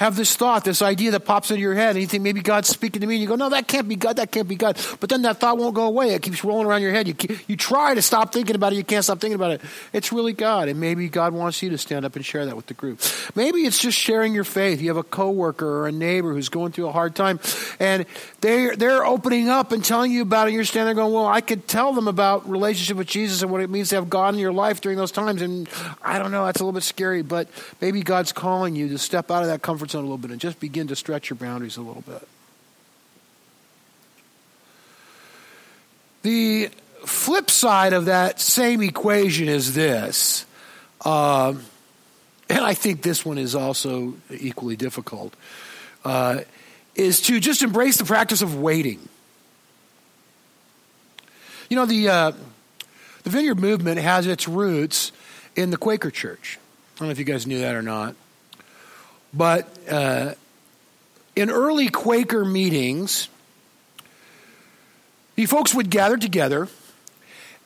have 0.00 0.16
this 0.16 0.34
thought, 0.34 0.64
this 0.64 0.80
idea 0.80 1.10
that 1.10 1.26
pops 1.26 1.50
into 1.50 1.60
your 1.60 1.74
head, 1.74 1.90
and 1.90 2.00
you 2.00 2.06
think 2.06 2.22
maybe 2.22 2.40
God's 2.40 2.68
speaking 2.68 3.02
to 3.02 3.06
me, 3.06 3.16
and 3.16 3.22
you 3.22 3.28
go, 3.28 3.36
no, 3.36 3.50
that 3.50 3.68
can't 3.68 3.86
be 3.86 3.96
God, 3.96 4.16
that 4.16 4.32
can't 4.32 4.48
be 4.48 4.54
God. 4.56 4.78
But 4.98 5.10
then 5.10 5.20
that 5.22 5.40
thought 5.40 5.58
won't 5.58 5.74
go 5.74 5.84
away. 5.84 6.14
It 6.14 6.22
keeps 6.22 6.42
rolling 6.42 6.66
around 6.66 6.80
your 6.80 6.92
head. 6.92 7.06
You, 7.06 7.14
you 7.46 7.54
try 7.54 7.94
to 7.94 8.00
stop 8.00 8.32
thinking 8.32 8.56
about 8.56 8.72
it, 8.72 8.76
you 8.76 8.84
can't 8.84 9.04
stop 9.04 9.20
thinking 9.20 9.34
about 9.34 9.50
it. 9.50 9.60
It's 9.92 10.10
really 10.10 10.32
God, 10.32 10.70
and 10.70 10.80
maybe 10.80 11.10
God 11.10 11.34
wants 11.34 11.62
you 11.62 11.68
to 11.68 11.76
stand 11.76 12.06
up 12.06 12.16
and 12.16 12.24
share 12.24 12.46
that 12.46 12.56
with 12.56 12.64
the 12.64 12.72
group. 12.72 13.02
Maybe 13.34 13.66
it's 13.66 13.78
just 13.78 13.98
sharing 13.98 14.34
your 14.34 14.44
faith. 14.44 14.80
You 14.80 14.88
have 14.88 14.96
a 14.96 15.02
coworker 15.02 15.68
or 15.68 15.86
a 15.86 15.92
neighbor 15.92 16.32
who's 16.32 16.48
going 16.48 16.72
through 16.72 16.88
a 16.88 16.92
hard 16.92 17.14
time, 17.14 17.38
and 17.78 18.06
they're, 18.40 18.74
they're 18.76 19.04
opening 19.04 19.50
up 19.50 19.70
and 19.70 19.84
telling 19.84 20.12
you 20.12 20.22
about 20.22 20.46
it, 20.46 20.52
and 20.52 20.54
you're 20.54 20.64
standing 20.64 20.86
there 20.86 21.04
going, 21.04 21.12
well, 21.12 21.26
I 21.26 21.42
could 21.42 21.68
tell 21.68 21.92
them 21.92 22.08
about 22.08 22.48
relationship 22.48 22.96
with 22.96 23.06
Jesus 23.06 23.42
and 23.42 23.52
what 23.52 23.60
it 23.60 23.68
means 23.68 23.90
to 23.90 23.96
have 23.96 24.08
God 24.08 24.32
in 24.32 24.40
your 24.40 24.54
life 24.54 24.80
during 24.80 24.96
those 24.96 25.12
times, 25.12 25.42
and 25.42 25.68
I 26.00 26.18
don't 26.18 26.30
know, 26.30 26.46
that's 26.46 26.58
a 26.58 26.64
little 26.64 26.72
bit 26.72 26.84
scary, 26.84 27.20
but 27.20 27.48
maybe 27.82 28.00
God's 28.00 28.32
calling 28.32 28.74
you 28.74 28.88
to 28.88 28.96
step 28.96 29.30
out 29.30 29.42
of 29.42 29.48
that 29.48 29.60
comfort 29.60 29.89
zone 29.90 30.00
a 30.00 30.06
little 30.06 30.18
bit 30.18 30.30
and 30.30 30.40
just 30.40 30.60
begin 30.60 30.88
to 30.88 30.96
stretch 30.96 31.30
your 31.30 31.36
boundaries 31.36 31.76
a 31.76 31.82
little 31.82 32.02
bit. 32.02 32.26
The 36.22 36.70
flip 37.04 37.50
side 37.50 37.92
of 37.92 38.04
that 38.06 38.40
same 38.40 38.82
equation 38.82 39.48
is 39.48 39.74
this, 39.74 40.44
uh, 41.04 41.54
and 42.48 42.60
I 42.60 42.74
think 42.74 43.02
this 43.02 43.24
one 43.24 43.38
is 43.38 43.54
also 43.54 44.14
equally 44.30 44.76
difficult, 44.76 45.34
uh, 46.04 46.40
is 46.94 47.22
to 47.22 47.40
just 47.40 47.62
embrace 47.62 47.96
the 47.96 48.04
practice 48.04 48.42
of 48.42 48.60
waiting. 48.60 49.08
You 51.70 51.76
know, 51.76 51.86
the, 51.86 52.08
uh, 52.08 52.32
the 53.22 53.30
Vineyard 53.30 53.60
movement 53.60 53.98
has 54.00 54.26
its 54.26 54.48
roots 54.48 55.12
in 55.56 55.70
the 55.70 55.76
Quaker 55.76 56.10
Church. 56.10 56.58
I 56.96 56.98
don't 56.98 57.08
know 57.08 57.12
if 57.12 57.18
you 57.18 57.24
guys 57.24 57.46
knew 57.46 57.60
that 57.60 57.74
or 57.74 57.82
not. 57.82 58.14
But 59.32 59.68
uh, 59.88 60.34
in 61.36 61.50
early 61.50 61.88
Quaker 61.88 62.44
meetings, 62.44 63.28
the 65.36 65.46
folks 65.46 65.74
would 65.74 65.90
gather 65.90 66.16
together 66.16 66.68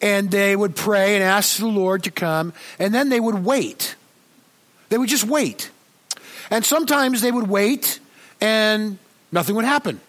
and 0.01 0.31
they 0.31 0.55
would 0.55 0.77
pray 0.77 1.15
and 1.15 1.25
ask 1.25 1.59
the 1.59 1.67
Lord 1.67 2.05
to 2.05 2.11
come, 2.11 2.53
and 2.79 2.93
then 2.93 3.09
they 3.09 3.21
would 3.21 3.45
wait. 3.45 3.97
They 4.91 4.99
would 4.99 5.09
just 5.09 5.25
wait. 5.25 5.71
And 6.51 6.65
sometimes 6.65 7.23
they 7.23 7.33
would 7.33 7.49
wait 7.49 8.01
and 8.41 8.99
nothing 9.33 9.57
would 9.57 9.65
happen. 9.65 10.01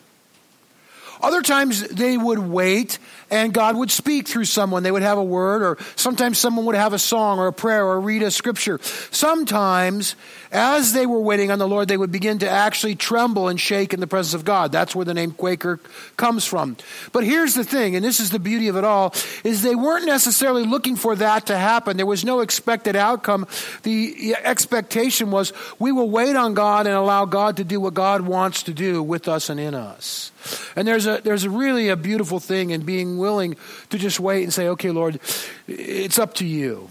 Other 1.22 1.42
times 1.42 1.88
they 1.88 2.18
would 2.18 2.40
wait 2.40 3.00
and 3.32 3.54
God 3.54 3.76
would 3.76 3.92
speak 3.92 4.28
through 4.28 4.46
someone. 4.46 4.84
They 4.84 4.92
would 4.92 5.02
have 5.02 5.18
a 5.18 5.24
word, 5.24 5.64
or 5.64 5.78
sometimes 5.96 6.38
someone 6.38 6.66
would 6.66 6.76
have 6.76 6.94
a 6.94 7.00
song 7.00 7.40
or 7.40 7.48
a 7.48 7.54
prayer 7.54 7.86
or 7.86 8.00
read 8.00 8.22
a 8.22 8.32
scripture. 8.32 8.80
Sometimes, 9.12 10.16
as 10.52 10.94
they 10.94 11.06
were 11.06 11.20
waiting 11.20 11.50
on 11.50 11.60
the 11.60 11.68
Lord, 11.68 11.88
they 11.88 11.98
would 11.98 12.12
begin 12.12 12.40
to 12.40 12.50
actually 12.50 12.96
tremble 12.96 13.48
and 13.48 13.60
shake 13.60 13.94
in 13.94 14.00
the 14.00 14.08
presence 14.08 14.34
of 14.34 14.46
God. 14.46 14.72
That's 14.72 14.96
where 14.96 15.06
the 15.06 15.14
name 15.14 15.32
Quaker 15.32 15.80
comes 16.18 16.46
from. 16.46 16.78
But 17.12 17.24
here's 17.24 17.56
the 17.56 17.64
thing, 17.64 17.96
and 17.96 18.06
this 18.06 18.20
is 18.20 18.30
the 18.30 18.40
beauty 18.40 18.68
of 18.68 18.78
it 18.78 18.84
all, 18.84 19.14
is 19.44 19.62
they 19.62 19.76
weren't 19.76 20.06
necessarily 20.06 20.64
looking 20.64 20.96
for 20.96 21.16
that 21.16 21.48
to 21.48 21.58
happen. 21.58 21.98
There 21.98 22.06
was 22.06 22.24
no 22.24 22.42
expected 22.42 22.96
outcome. 22.96 23.48
The 23.84 24.36
expectation 24.44 25.32
was 25.32 25.52
we 25.80 25.92
will 25.92 26.10
wait 26.10 26.36
on 26.36 26.54
God 26.54 26.86
and 26.86 26.96
allow 26.96 27.26
God 27.26 27.58
to 27.58 27.64
do 27.64 27.80
what 27.80 27.96
God 27.96 28.22
wants 28.22 28.64
to 28.64 28.74
do 28.74 29.02
with 29.02 29.28
us 29.28 29.50
and 29.50 29.60
in 29.60 29.74
us. 29.74 30.32
And 30.76 30.88
there's 30.88 31.08
a 31.08 31.15
there's 31.24 31.44
a 31.44 31.50
really 31.50 31.90
a 31.90 31.96
beautiful 31.96 32.40
thing 32.40 32.72
in 32.72 32.82
being 32.82 33.18
willing 33.18 33.56
to 33.90 33.98
just 33.98 34.20
wait 34.20 34.44
and 34.44 34.54
say, 34.54 34.68
okay, 34.70 34.92
Lord, 34.92 35.20
it's 35.68 36.20
up 36.20 36.36
to 36.36 36.46
you. 36.46 36.90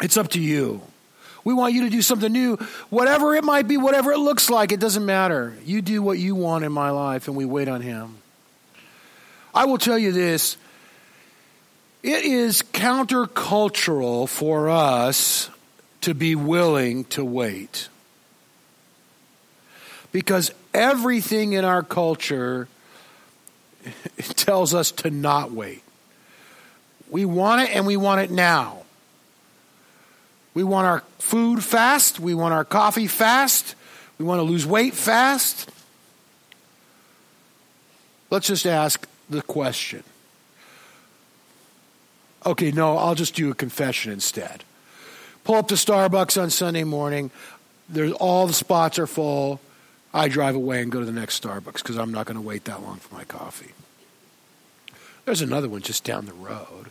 It's 0.00 0.16
up 0.16 0.28
to 0.30 0.40
you. 0.40 0.82
We 1.44 1.54
want 1.54 1.72
you 1.72 1.82
to 1.84 1.90
do 1.90 2.02
something 2.02 2.30
new. 2.30 2.56
Whatever 2.90 3.34
it 3.34 3.44
might 3.44 3.66
be, 3.66 3.76
whatever 3.76 4.12
it 4.12 4.18
looks 4.18 4.50
like, 4.50 4.70
it 4.70 4.80
doesn't 4.80 5.06
matter. 5.06 5.54
You 5.64 5.80
do 5.82 6.02
what 6.02 6.18
you 6.18 6.34
want 6.34 6.64
in 6.64 6.72
my 6.72 6.90
life, 6.90 7.26
and 7.26 7.36
we 7.36 7.44
wait 7.44 7.68
on 7.68 7.80
Him. 7.80 8.16
I 9.54 9.64
will 9.64 9.78
tell 9.78 9.98
you 9.98 10.12
this 10.12 10.56
it 12.02 12.24
is 12.24 12.62
countercultural 12.62 14.28
for 14.28 14.68
us 14.68 15.50
to 16.02 16.14
be 16.14 16.34
willing 16.34 17.04
to 17.06 17.24
wait. 17.24 17.88
Because 20.12 20.52
everything 20.74 21.52
in 21.52 21.64
our 21.64 21.82
culture 21.82 22.68
tells 24.34 24.74
us 24.74 24.90
to 24.92 25.10
not 25.10 25.52
wait. 25.52 25.82
We 27.10 27.24
want 27.24 27.62
it 27.62 27.74
and 27.74 27.86
we 27.86 27.96
want 27.96 28.20
it 28.20 28.30
now. 28.30 28.82
We 30.54 30.64
want 30.64 30.86
our 30.86 31.02
food 31.18 31.62
fast. 31.62 32.20
We 32.20 32.34
want 32.34 32.52
our 32.52 32.64
coffee 32.64 33.06
fast. 33.06 33.74
We 34.18 34.24
want 34.24 34.40
to 34.40 34.42
lose 34.42 34.66
weight 34.66 34.94
fast. 34.94 35.70
let's 38.30 38.48
just 38.48 38.66
ask 38.66 39.08
the 39.30 39.42
question. 39.42 40.02
Okay, 42.44 42.70
no, 42.70 42.96
I'll 42.96 43.14
just 43.14 43.34
do 43.34 43.50
a 43.50 43.54
confession 43.54 44.12
instead. 44.12 44.64
Pull 45.44 45.56
up 45.56 45.68
to 45.68 45.74
Starbucks 45.74 46.40
on 46.40 46.50
Sunday 46.50 46.84
morning. 46.84 47.30
There's 47.88 48.12
all 48.12 48.46
the 48.46 48.52
spots 48.52 48.98
are 48.98 49.06
full. 49.06 49.60
I 50.12 50.28
drive 50.28 50.54
away 50.54 50.80
and 50.82 50.90
go 50.90 51.00
to 51.00 51.06
the 51.06 51.12
next 51.12 51.42
Starbucks 51.42 51.74
because 51.74 51.96
I'm 51.96 52.12
not 52.12 52.26
going 52.26 52.36
to 52.36 52.42
wait 52.42 52.64
that 52.64 52.82
long 52.82 52.96
for 52.96 53.14
my 53.14 53.24
coffee. 53.24 53.72
There's 55.24 55.42
another 55.42 55.68
one 55.68 55.82
just 55.82 56.04
down 56.04 56.26
the 56.26 56.32
road. 56.32 56.90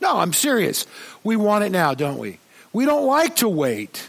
No, 0.00 0.18
I'm 0.18 0.32
serious. 0.32 0.86
We 1.22 1.36
want 1.36 1.64
it 1.64 1.70
now, 1.70 1.94
don't 1.94 2.18
we? 2.18 2.38
We 2.72 2.86
don't 2.86 3.06
like 3.06 3.36
to 3.36 3.48
wait. 3.48 4.08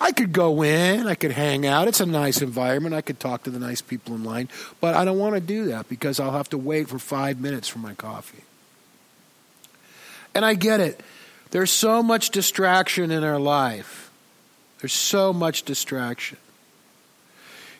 I 0.00 0.12
could 0.12 0.32
go 0.32 0.62
in, 0.62 1.08
I 1.08 1.16
could 1.16 1.32
hang 1.32 1.66
out. 1.66 1.88
It's 1.88 2.00
a 2.00 2.06
nice 2.06 2.40
environment. 2.40 2.94
I 2.94 3.00
could 3.00 3.18
talk 3.18 3.42
to 3.44 3.50
the 3.50 3.58
nice 3.58 3.80
people 3.80 4.14
in 4.14 4.22
line, 4.22 4.48
but 4.80 4.94
I 4.94 5.04
don't 5.04 5.18
want 5.18 5.34
to 5.34 5.40
do 5.40 5.66
that 5.66 5.88
because 5.88 6.20
I'll 6.20 6.32
have 6.32 6.48
to 6.50 6.58
wait 6.58 6.88
for 6.88 7.00
five 7.00 7.40
minutes 7.40 7.66
for 7.66 7.80
my 7.80 7.94
coffee. 7.94 8.44
And 10.34 10.44
I 10.44 10.54
get 10.54 10.78
it. 10.78 11.00
There's 11.50 11.72
so 11.72 12.02
much 12.02 12.30
distraction 12.30 13.10
in 13.10 13.24
our 13.24 13.40
life. 13.40 14.10
There's 14.80 14.92
so 14.92 15.32
much 15.32 15.64
distraction. 15.64 16.38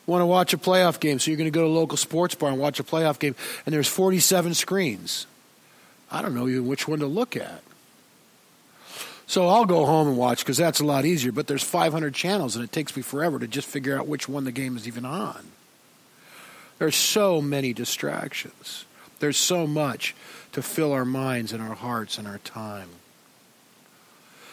Want 0.08 0.22
to 0.22 0.26
watch 0.26 0.54
a 0.54 0.56
playoff 0.56 1.00
game, 1.00 1.18
so 1.18 1.30
you're 1.30 1.36
going 1.36 1.52
to 1.52 1.54
go 1.54 1.60
to 1.60 1.68
a 1.68 1.70
local 1.70 1.98
sports 1.98 2.34
bar 2.34 2.48
and 2.48 2.58
watch 2.58 2.80
a 2.80 2.82
playoff 2.82 3.18
game, 3.18 3.34
and 3.66 3.74
there's 3.74 3.86
47 3.86 4.54
screens. 4.54 5.26
I 6.10 6.22
don't 6.22 6.34
know 6.34 6.48
even 6.48 6.66
which 6.66 6.88
one 6.88 7.00
to 7.00 7.06
look 7.06 7.36
at. 7.36 7.62
So 9.26 9.48
I'll 9.48 9.66
go 9.66 9.84
home 9.84 10.08
and 10.08 10.16
watch 10.16 10.38
because 10.38 10.56
that's 10.56 10.80
a 10.80 10.84
lot 10.84 11.04
easier. 11.04 11.30
But 11.30 11.46
there's 11.46 11.62
500 11.62 12.14
channels, 12.14 12.56
and 12.56 12.64
it 12.64 12.72
takes 12.72 12.96
me 12.96 13.02
forever 13.02 13.38
to 13.38 13.46
just 13.46 13.68
figure 13.68 13.98
out 13.98 14.06
which 14.06 14.30
one 14.30 14.44
the 14.44 14.50
game 14.50 14.78
is 14.78 14.88
even 14.88 15.04
on. 15.04 15.48
There's 16.78 16.96
so 16.96 17.42
many 17.42 17.74
distractions. 17.74 18.86
There's 19.18 19.36
so 19.36 19.66
much 19.66 20.14
to 20.52 20.62
fill 20.62 20.92
our 20.92 21.04
minds 21.04 21.52
and 21.52 21.62
our 21.62 21.74
hearts 21.74 22.16
and 22.16 22.26
our 22.26 22.38
time. 22.38 22.88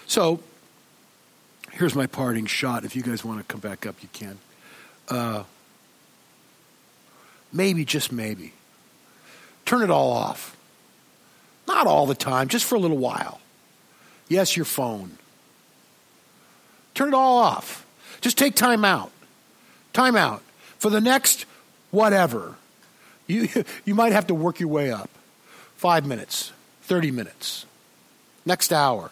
So 0.05 0.41
here's 1.71 1.95
my 1.95 2.07
parting 2.07 2.45
shot. 2.45 2.83
If 2.83 2.93
you 2.93 3.03
guys 3.03 3.23
want 3.23 3.39
to 3.39 3.45
come 3.45 3.61
back 3.61 3.85
up, 3.85 3.95
you 4.01 4.09
can. 4.11 4.37
Uh, 5.09 5.43
maybe, 7.51 7.85
just 7.85 8.11
maybe, 8.11 8.53
turn 9.65 9.81
it 9.81 9.89
all 9.89 10.11
off. 10.11 10.55
Not 11.67 11.87
all 11.87 12.05
the 12.05 12.15
time, 12.15 12.47
just 12.47 12.65
for 12.65 12.75
a 12.75 12.79
little 12.79 12.97
while. 12.97 13.39
Yes, 14.27 14.55
your 14.55 14.65
phone. 14.65 15.17
Turn 16.93 17.09
it 17.09 17.13
all 17.13 17.37
off. 17.37 17.85
Just 18.21 18.37
take 18.37 18.55
time 18.55 18.85
out. 18.85 19.11
Time 19.93 20.15
out. 20.15 20.41
For 20.77 20.89
the 20.89 21.01
next 21.01 21.45
whatever. 21.91 22.55
You, 23.27 23.47
you 23.85 23.95
might 23.95 24.13
have 24.13 24.27
to 24.27 24.35
work 24.35 24.59
your 24.59 24.69
way 24.69 24.91
up. 24.91 25.09
Five 25.75 26.05
minutes, 26.05 26.51
30 26.83 27.11
minutes, 27.11 27.65
next 28.45 28.71
hour. 28.71 29.11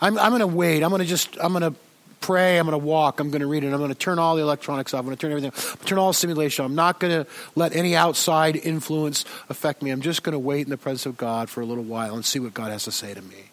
I'm, 0.00 0.18
I'm 0.18 0.30
going 0.30 0.40
to 0.40 0.46
wait. 0.46 0.82
I'm 0.82 0.90
going 0.90 1.00
to 1.00 1.08
just, 1.08 1.36
I'm 1.40 1.52
going 1.52 1.72
to 1.72 1.78
pray. 2.24 2.58
I'm 2.58 2.66
going 2.66 2.80
to 2.80 2.84
walk. 2.84 3.20
I'm 3.20 3.30
going 3.30 3.42
to 3.42 3.46
read 3.46 3.64
it. 3.64 3.72
I'm 3.72 3.78
going 3.78 3.90
to 3.90 3.94
turn 3.94 4.18
all 4.18 4.34
the 4.34 4.40
electronics 4.40 4.94
off. 4.94 5.00
I'm 5.00 5.06
going 5.06 5.16
to 5.16 5.20
turn 5.20 5.30
everything 5.30 5.50
off. 5.50 5.84
turn 5.84 5.98
all 5.98 6.08
the 6.08 6.14
simulation 6.14 6.64
I'm 6.64 6.74
not 6.74 6.98
going 6.98 7.24
to 7.24 7.30
let 7.54 7.76
any 7.76 7.94
outside 7.94 8.56
influence 8.56 9.26
affect 9.50 9.82
me. 9.82 9.90
I'm 9.90 10.00
just 10.00 10.22
going 10.22 10.32
to 10.32 10.38
wait 10.38 10.62
in 10.62 10.70
the 10.70 10.78
presence 10.78 11.04
of 11.04 11.18
God 11.18 11.50
for 11.50 11.60
a 11.60 11.66
little 11.66 11.84
while 11.84 12.14
and 12.14 12.24
see 12.24 12.38
what 12.38 12.54
God 12.54 12.72
has 12.72 12.84
to 12.84 12.92
say 12.92 13.12
to 13.12 13.20
me. 13.20 13.50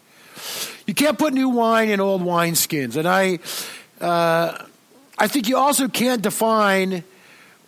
You 0.87 0.93
can't 0.93 1.19
put 1.19 1.33
new 1.33 1.49
wine 1.49 1.89
in 1.89 1.99
old 1.99 2.21
wineskins. 2.21 2.95
And 2.95 3.07
I, 3.07 3.39
uh, 3.99 4.65
I 5.17 5.27
think 5.27 5.49
you 5.49 5.57
also 5.57 5.89
can't 5.89 6.21
define 6.21 7.03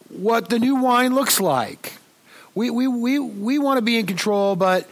what 0.07 0.47
the 0.47 0.57
new 0.57 0.77
wine 0.77 1.13
looks 1.13 1.41
like. 1.41 1.93
We, 2.55 2.69
we, 2.69 2.87
we, 2.87 3.19
we 3.19 3.59
want 3.59 3.77
to 3.77 3.81
be 3.81 3.99
in 3.99 4.05
control, 4.05 4.55
but 4.55 4.87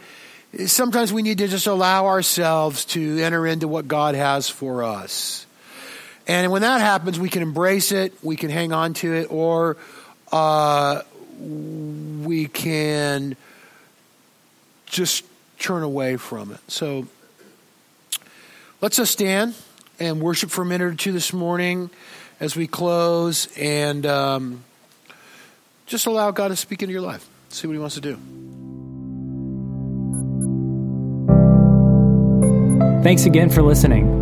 sometimes 0.66 1.10
we 1.10 1.22
need 1.22 1.38
to 1.38 1.48
just 1.48 1.66
allow 1.66 2.06
ourselves 2.06 2.84
to 2.86 3.18
enter 3.20 3.46
into 3.46 3.66
what 3.66 3.88
God 3.88 4.14
has 4.14 4.50
for 4.50 4.82
us. 4.82 5.46
And 6.26 6.52
when 6.52 6.62
that 6.62 6.80
happens, 6.80 7.18
we 7.18 7.28
can 7.28 7.42
embrace 7.42 7.92
it, 7.92 8.12
we 8.22 8.36
can 8.36 8.50
hang 8.50 8.72
on 8.72 8.94
to 8.94 9.12
it, 9.12 9.26
or 9.30 9.76
uh, 10.30 11.02
we 11.40 12.46
can 12.46 13.36
just 14.86 15.24
turn 15.58 15.82
away 15.82 16.16
from 16.16 16.52
it. 16.52 16.60
So 16.68 17.06
let's 18.80 18.96
just 18.96 19.12
stand 19.12 19.54
and 19.98 20.20
worship 20.20 20.50
for 20.50 20.62
a 20.62 20.66
minute 20.66 20.84
or 20.84 20.94
two 20.94 21.12
this 21.12 21.32
morning 21.32 21.90
as 22.40 22.56
we 22.56 22.66
close 22.66 23.48
and 23.56 24.04
um, 24.06 24.64
just 25.86 26.06
allow 26.06 26.30
God 26.30 26.48
to 26.48 26.56
speak 26.56 26.82
into 26.82 26.92
your 26.92 27.02
life. 27.02 27.28
See 27.48 27.66
what 27.66 27.74
He 27.74 27.78
wants 27.78 27.94
to 27.96 28.00
do. 28.00 28.18
Thanks 33.02 33.26
again 33.26 33.50
for 33.50 33.62
listening. 33.62 34.21